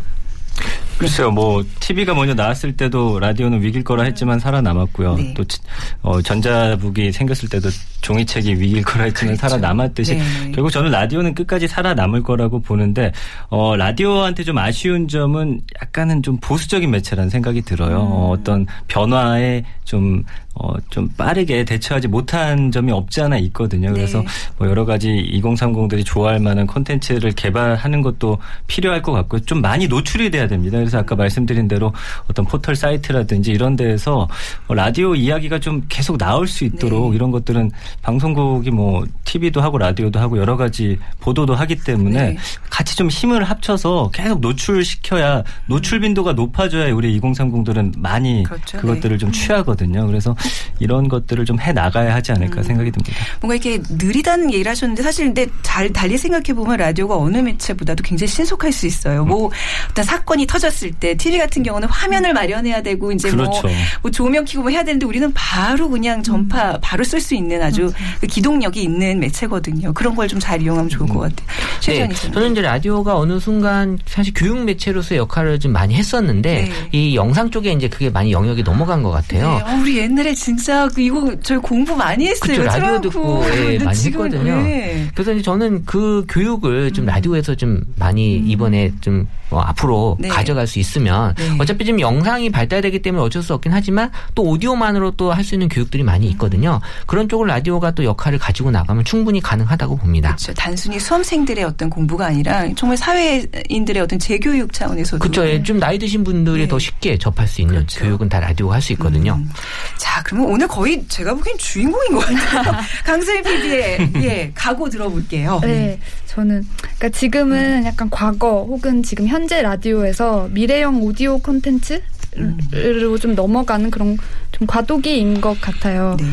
글쎄요, 1.02 1.30
뭐 1.32 1.64
TV가 1.80 2.14
먼저 2.14 2.32
나왔을 2.32 2.76
때도 2.76 3.18
라디오는 3.18 3.60
위기일 3.60 3.82
거라 3.82 4.04
했지만 4.04 4.38
살아남았고요. 4.38 5.14
네. 5.16 5.34
또 5.34 5.42
지- 5.44 5.58
어, 6.02 6.22
전자북이 6.22 7.10
생겼을 7.10 7.48
때도 7.48 7.68
종이책이 8.02 8.52
위기일 8.54 8.82
거라 8.82 9.04
했지만 9.04 9.36
그렇죠. 9.36 9.48
살아남았듯이 9.56 10.14
네. 10.14 10.52
결국 10.54 10.70
저는 10.70 10.90
라디오는 10.92 11.34
끝까지 11.34 11.66
살아남을 11.66 12.22
거라고 12.22 12.60
보는데 12.60 13.12
어, 13.48 13.74
라디오한테 13.76 14.44
좀 14.44 14.58
아쉬운 14.58 15.08
점은 15.08 15.60
약간은 15.82 16.22
좀 16.22 16.38
보수적인 16.40 16.90
매체라는 16.90 17.30
생각이 17.30 17.62
들어요. 17.62 17.96
음. 17.96 18.12
어, 18.12 18.30
어떤 18.30 18.66
변화에 18.88 19.64
좀 19.84 20.22
어, 20.54 20.74
좀 20.90 21.08
빠르게 21.16 21.64
대처하지 21.64 22.08
못한 22.08 22.70
점이 22.70 22.92
없지 22.92 23.22
않아 23.22 23.38
있거든요. 23.38 23.90
그래서 23.92 24.18
네. 24.20 24.26
뭐 24.58 24.68
여러 24.68 24.84
가지 24.84 25.08
2030들이 25.08 26.04
좋아할 26.04 26.40
만한 26.40 26.66
콘텐츠를 26.66 27.32
개발하는 27.32 28.02
것도 28.02 28.38
필요할 28.66 29.00
것 29.00 29.12
같고요. 29.12 29.40
좀 29.40 29.62
많이 29.62 29.88
노출이 29.88 30.30
돼야 30.30 30.46
됩니다. 30.46 30.76
그래서 30.76 30.91
아까 30.98 31.14
말씀드린 31.16 31.68
대로 31.68 31.92
어떤 32.28 32.44
포털 32.44 32.76
사이트라든지 32.76 33.52
이런 33.52 33.76
데에서 33.76 34.28
어, 34.66 34.74
라디오 34.74 35.14
이야기가 35.14 35.58
좀 35.60 35.82
계속 35.88 36.18
나올 36.18 36.46
수 36.46 36.64
있도록 36.64 37.10
네. 37.10 37.16
이런 37.16 37.30
것들은 37.30 37.70
방송국이 38.02 38.70
뭐 38.70 39.04
TV도 39.24 39.62
하고 39.62 39.78
라디오도 39.78 40.20
하고 40.20 40.36
여러 40.38 40.56
가지 40.56 40.98
보도도 41.20 41.54
하기 41.54 41.76
때문에 41.76 42.22
네. 42.30 42.36
같이 42.68 42.96
좀 42.96 43.08
힘을 43.08 43.44
합쳐서 43.44 44.10
계속 44.12 44.40
노출시켜야 44.40 45.42
노출 45.66 46.00
빈도가 46.00 46.34
높아져야 46.34 46.92
우리 46.92 47.18
2030들은 47.18 47.98
많이 47.98 48.42
그렇죠. 48.42 48.78
그것들을 48.78 49.18
좀 49.18 49.32
취하거든요. 49.32 50.06
그래서 50.06 50.36
이런 50.78 51.08
것들을 51.08 51.44
좀 51.46 51.62
해 51.62 51.72
나가야 51.72 52.14
하지 52.14 52.32
않을까 52.32 52.60
음. 52.60 52.62
생각이 52.62 52.90
듭니다. 52.90 53.16
뭔가 53.40 53.54
이렇게 53.54 53.82
느리다는 53.88 54.52
얘기를 54.52 54.68
하셨는데 54.70 55.02
사실 55.02 55.26
근데 55.26 55.46
잘 55.62 55.92
달리 55.92 56.18
생각해 56.18 56.54
보면 56.54 56.76
라디오가 56.76 57.16
어느 57.16 57.38
매체보다도 57.38 58.02
굉장히 58.02 58.28
신속할 58.28 58.72
수 58.72 58.86
있어요. 58.86 59.24
뭐 59.24 59.50
어떤 59.90 60.04
사건이 60.04 60.46
터졌을 60.46 60.81
때 60.90 61.14
TV 61.16 61.38
같은 61.38 61.62
경우는 61.62 61.88
화면을 61.88 62.32
마련해야 62.34 62.82
되고 62.82 63.12
이제 63.12 63.30
그렇죠. 63.30 63.62
뭐, 63.62 63.70
뭐 64.02 64.10
조명 64.10 64.44
켜고 64.44 64.62
뭐 64.62 64.70
해야 64.70 64.82
되는데 64.82 65.06
우리는 65.06 65.30
바로 65.34 65.88
그냥 65.88 66.22
전파 66.22 66.78
바로 66.80 67.04
쓸 67.04 67.20
수 67.20 67.34
있는 67.36 67.62
아주 67.62 67.92
그 68.20 68.26
기동력이 68.26 68.82
있는 68.82 69.20
매체거든요. 69.20 69.92
그런 69.92 70.14
걸 70.16 70.26
좀 70.28 70.40
잘 70.40 70.60
이용하면 70.62 70.88
좋을 70.88 71.08
것 71.08 71.18
같아요. 71.20 71.46
네. 71.82 72.08
저는 72.32 72.52
이제 72.52 72.62
라디오가 72.62 73.16
어느 73.16 73.38
순간 73.38 73.98
사실 74.06 74.32
교육 74.34 74.64
매체로서의 74.64 75.18
역할을 75.18 75.60
좀 75.60 75.72
많이 75.72 75.94
했었는데 75.94 76.62
네. 76.62 76.72
이 76.92 77.14
영상 77.14 77.50
쪽에 77.50 77.70
이제 77.72 77.88
그게 77.88 78.08
많이 78.10 78.32
영역이 78.32 78.62
넘어간 78.62 79.02
것 79.02 79.10
같아요. 79.10 79.58
네, 79.58 79.62
어, 79.72 79.78
우리 79.80 79.98
옛날에 79.98 80.34
진짜 80.34 80.88
그 80.94 81.00
이거 81.00 81.34
저희 81.42 81.58
공부 81.58 81.94
많이 81.94 82.26
했어요. 82.28 82.56
그쵸, 82.56 82.62
라디오. 82.62 83.00
듣고 83.00 83.44
예, 83.54 83.78
많이 83.84 83.96
지금, 83.96 84.24
했거든요. 84.24 84.62
네. 84.62 85.08
그래서 85.14 85.32
이제 85.32 85.42
저는 85.42 85.84
그 85.84 86.24
교육을 86.28 86.92
좀 86.92 87.04
라디오에서 87.06 87.54
좀 87.54 87.82
많이 87.96 88.36
이번에 88.36 88.92
좀 89.00 89.28
어, 89.50 89.60
앞으로 89.60 90.16
네. 90.18 90.28
가 90.28 90.44
져갈 90.62 90.66
수 90.66 90.78
있으면 90.78 91.34
네. 91.36 91.56
어차피 91.58 91.84
지금 91.84 92.00
영상이 92.00 92.50
발달되기 92.50 93.02
때문에 93.02 93.22
어쩔 93.24 93.42
수 93.42 93.52
없긴 93.54 93.72
하지만 93.72 94.10
또 94.34 94.44
오디오만으로 94.44 95.12
또 95.12 95.32
할 95.32 95.42
수 95.42 95.54
있는 95.56 95.68
교육들이 95.68 96.02
많이 96.04 96.28
있거든요. 96.30 96.80
그런 97.06 97.28
쪽을 97.28 97.48
라디오가 97.48 97.90
또 97.92 98.04
역할을 98.04 98.38
가지고 98.38 98.70
나가면 98.70 99.04
충분히 99.04 99.40
가능하다고 99.40 99.96
봅니다. 99.96 100.28
그렇죠. 100.36 100.54
단순히 100.54 101.00
수험생들의 101.00 101.64
어떤 101.64 101.90
공부가 101.90 102.26
아니라 102.26 102.68
정말 102.76 102.96
사회인들의 102.96 104.00
어떤 104.02 104.18
재교육 104.20 104.72
차원에서도 104.72 105.18
그렇죠. 105.18 105.48
예, 105.48 105.62
좀 105.62 105.78
나이 105.80 105.98
드신 105.98 106.22
분들이 106.22 106.62
네. 106.62 106.68
더 106.68 106.78
쉽게 106.78 107.18
접할 107.18 107.48
수 107.48 107.60
있는 107.60 107.74
그렇죠. 107.74 108.00
교육은 108.04 108.28
다 108.28 108.38
라디오가 108.38 108.74
할 108.74 108.82
수 108.82 108.92
있거든요. 108.92 109.34
음. 109.34 109.48
자, 109.96 110.22
그러면 110.24 110.50
오늘 110.50 110.68
거의 110.68 111.04
제가 111.08 111.34
보기엔 111.34 111.56
주인공인 111.58 112.12
것 112.12 112.20
같아요. 112.26 112.76
강소희 113.04 113.42
PD의 113.42 114.10
예, 114.22 114.52
각오 114.54 114.88
들어볼게요. 114.88 115.58
네, 115.62 115.98
저는 116.26 116.64
그러니까 116.80 117.08
지금은 117.10 117.84
약간 117.84 118.08
과거 118.10 118.64
혹은 118.64 119.02
지금 119.02 119.26
현재 119.26 119.62
라디오에서 119.62 120.48
미래형 120.52 121.02
오디오 121.02 121.38
콘텐츠로 121.38 123.18
좀 123.20 123.34
넘어가는 123.34 123.90
그런 123.90 124.16
좀 124.52 124.66
과도기인 124.66 125.40
것 125.40 125.60
같아요. 125.60 126.16
네. 126.20 126.26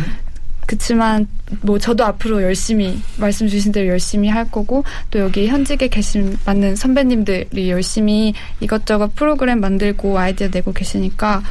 그렇지만 0.70 1.28
뭐 1.62 1.80
저도 1.80 2.06
앞으로 2.06 2.44
열심히 2.44 3.02
말씀 3.18 3.48
주신 3.48 3.72
대로 3.72 3.88
열심히 3.88 4.30
할 4.30 4.52
거고 4.52 4.84
또 5.10 5.18
여기 5.18 5.48
현직에 5.48 5.88
계신 5.88 6.38
많은 6.46 6.76
선배님들이 6.76 7.72
열심히 7.72 8.36
이것저것 8.60 9.16
프로그램 9.16 9.62
만들고 9.62 10.20
아이디어 10.20 10.48
내고 10.50 10.72
계시니까 10.72 11.42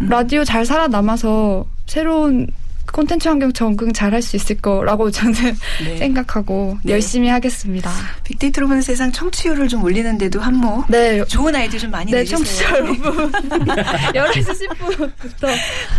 라디오 0.00 0.44
잘 0.44 0.64
살아남아서 0.64 1.66
새로운 1.86 2.46
콘텐츠 2.92 3.28
환경 3.28 3.52
적응 3.52 3.92
잘할 3.92 4.22
수 4.22 4.36
있을 4.36 4.56
거라고 4.56 5.10
저는 5.10 5.34
네. 5.84 5.96
생각하고 5.98 6.78
네. 6.82 6.92
열심히 6.94 7.28
하겠습니다. 7.28 7.90
빅데이터로 8.24 8.68
보는 8.68 8.82
세상 8.82 9.10
청취율을 9.12 9.68
좀 9.68 9.82
올리는데도 9.84 10.40
한몫 10.40 10.86
네. 10.88 11.24
좋은 11.24 11.54
아이디어 11.54 11.78
좀 11.80 11.90
많이 11.90 12.10
네, 12.10 12.18
내주세요. 12.18 12.38
청취자 12.38 12.78
여러분. 12.78 13.32
11시 13.32 14.68
10분부터 14.68 15.48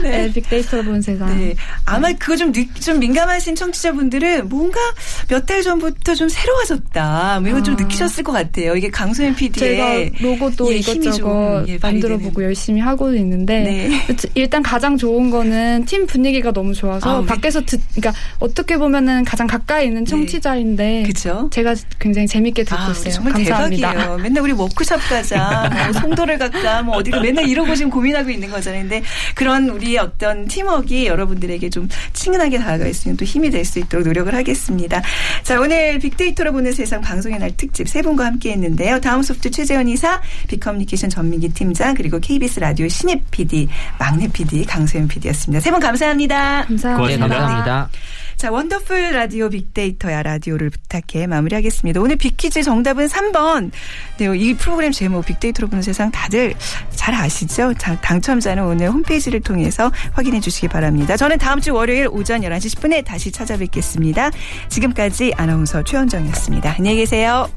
네. 0.04 0.32
빅데이터로 0.34 0.84
보는 0.84 1.02
세상. 1.02 1.38
네. 1.38 1.56
아마 1.86 2.12
그거 2.14 2.36
좀, 2.36 2.52
늦, 2.52 2.68
좀 2.82 3.00
민감하신 3.00 3.56
청취자분들은 3.56 4.48
뭔가 4.50 4.80
몇 5.28 5.46
달 5.50 5.64
전부터 5.64 6.14
좀 6.14 6.30
새로워졌다. 6.30 7.40
뭐 7.40 7.50
이거 7.50 7.64
좀 7.64 7.74
아. 7.74 7.78
느끼셨을 7.82 8.24
것 8.24 8.32
같아요. 8.34 8.76
이게 8.76 8.90
강소연 8.90 9.34
PD의 9.36 10.12
제가 10.12 10.24
로고도 10.28 10.72
예, 10.72 10.78
이것저것 10.78 11.12
좀, 11.18 11.66
예, 11.70 11.80
만들어보고. 11.82 12.44
열심히 12.44 12.80
하고 12.82 13.12
있는데 13.16 13.64
네. 13.64 14.06
일단 14.36 14.62
가장 14.62 14.96
좋은 14.98 15.32
거는 15.32 15.86
팀 15.86 16.06
분위기가 16.06 16.52
너무 16.52 16.74
좋아서 16.80 17.10
아, 17.10 17.18
우리- 17.20 17.28
밖에서 17.28 17.62
듣, 17.66 17.80
그러니까 17.96 18.14
어떻게 18.40 18.78
보면은 18.78 19.24
가장 19.26 19.48
가까이 19.48 19.88
있는 19.88 20.06
청취자인데 20.06 21.04
그쵸? 21.06 21.50
제가 21.52 21.76
굉장히 22.00 22.28
재밌게 22.28 22.64
듣고 22.64 22.78
아, 22.82 22.92
있어요. 22.92 23.12
정말 23.14 23.34
감사합니다. 23.34 23.92
대박이에요. 23.92 24.18
맨날 24.18 24.44
우리 24.44 24.52
워크숍 24.54 24.98
가자, 25.10 25.70
뭐 25.72 25.94
송도를 26.02 26.38
갈까, 26.38 26.82
뭐 26.82 26.96
어디를 26.98 27.22
맨날 27.22 27.48
이러고 27.48 27.76
지금 27.76 27.90
고민하고 27.92 28.30
있는 28.30 28.50
거잖아요. 28.50 28.82
근데 28.84 29.04
그런 29.36 29.70
우리의 29.70 29.98
어떤 29.98 30.48
팀워크가 30.48 31.06
여러분들에게 31.06 31.70
좀 31.70 31.88
친근하게 32.14 32.58
다가가 32.60 32.88
있으면 32.88 33.18
또 33.18 33.26
힘이 33.26 33.50
될 33.50 33.60
수 33.66 33.78
있도록 33.80 34.08
노력을 34.08 34.34
하겠습니다. 34.34 35.02
자, 35.44 35.60
오늘 35.60 36.00
빅데이터로 36.00 36.52
보는 36.54 36.72
세상 36.72 37.02
방송의 37.02 37.38
날 37.40 37.52
특집 37.58 37.88
세 37.90 38.02
분과 38.02 38.26
함께 38.26 38.52
했는데요. 38.54 39.00
다음 39.02 39.22
소프트 39.22 39.52
최재원 39.52 39.88
이사, 39.90 40.22
빅커뮤니케이션 40.48 41.10
전민기 41.10 41.50
팀장, 41.50 41.94
그리고 41.94 42.20
KBS 42.20 42.62
라디오 42.62 42.88
신입 42.88 43.30
PD, 43.30 43.68
막내 44.00 44.28
PD, 44.30 44.64
강소연 44.66 45.08
PD였습니다. 45.10 45.60
세 45.60 45.70
분 45.72 45.80
감사합니다. 45.82 46.66
감사합니다. 46.70 47.08
네, 47.08 47.18
고맙습니다. 47.18 47.28
감사합니다. 47.28 47.90
자, 48.38 48.50
원더풀 48.52 49.12
라디오 49.12 49.50
빅데이터야 49.50 50.24
라디오를 50.24 50.70
부탁해 50.70 51.28
마무리하겠습니다. 51.28 52.00
오늘 52.00 52.16
빅퀴즈 52.16 52.64
정답은 52.64 53.08
3번. 53.08 53.72
네, 54.18 54.38
이 54.38 54.54
프로그램 54.54 54.94
제목 54.94 55.26
빅데이터로 55.26 55.68
보는 55.68 55.82
세상 55.82 56.10
다들 56.10 56.54
잘 56.92 57.14
아시죠? 57.14 57.74
자, 57.74 58.00
당첨자는 58.00 58.64
오늘 58.64 58.92
홈페이지를 58.92 59.42
통해서 59.42 59.92
확인해 60.14 60.40
주시기 60.40 60.70
바랍니다. 60.70 61.18
저는 61.18 61.38
다음 61.38 61.60
주 61.60 61.74
월요일 61.74 62.08
오전 62.10 62.40
11시 62.42 62.78
10분에 62.78 63.04
다시 63.04 63.30
찾아뵙겠습니다. 63.30 64.32
지금까지 64.70 65.34
아나운서 65.36 65.84
최원정이었습니다. 65.84 66.76
안녕히 66.78 66.96
계세요. 66.96 67.50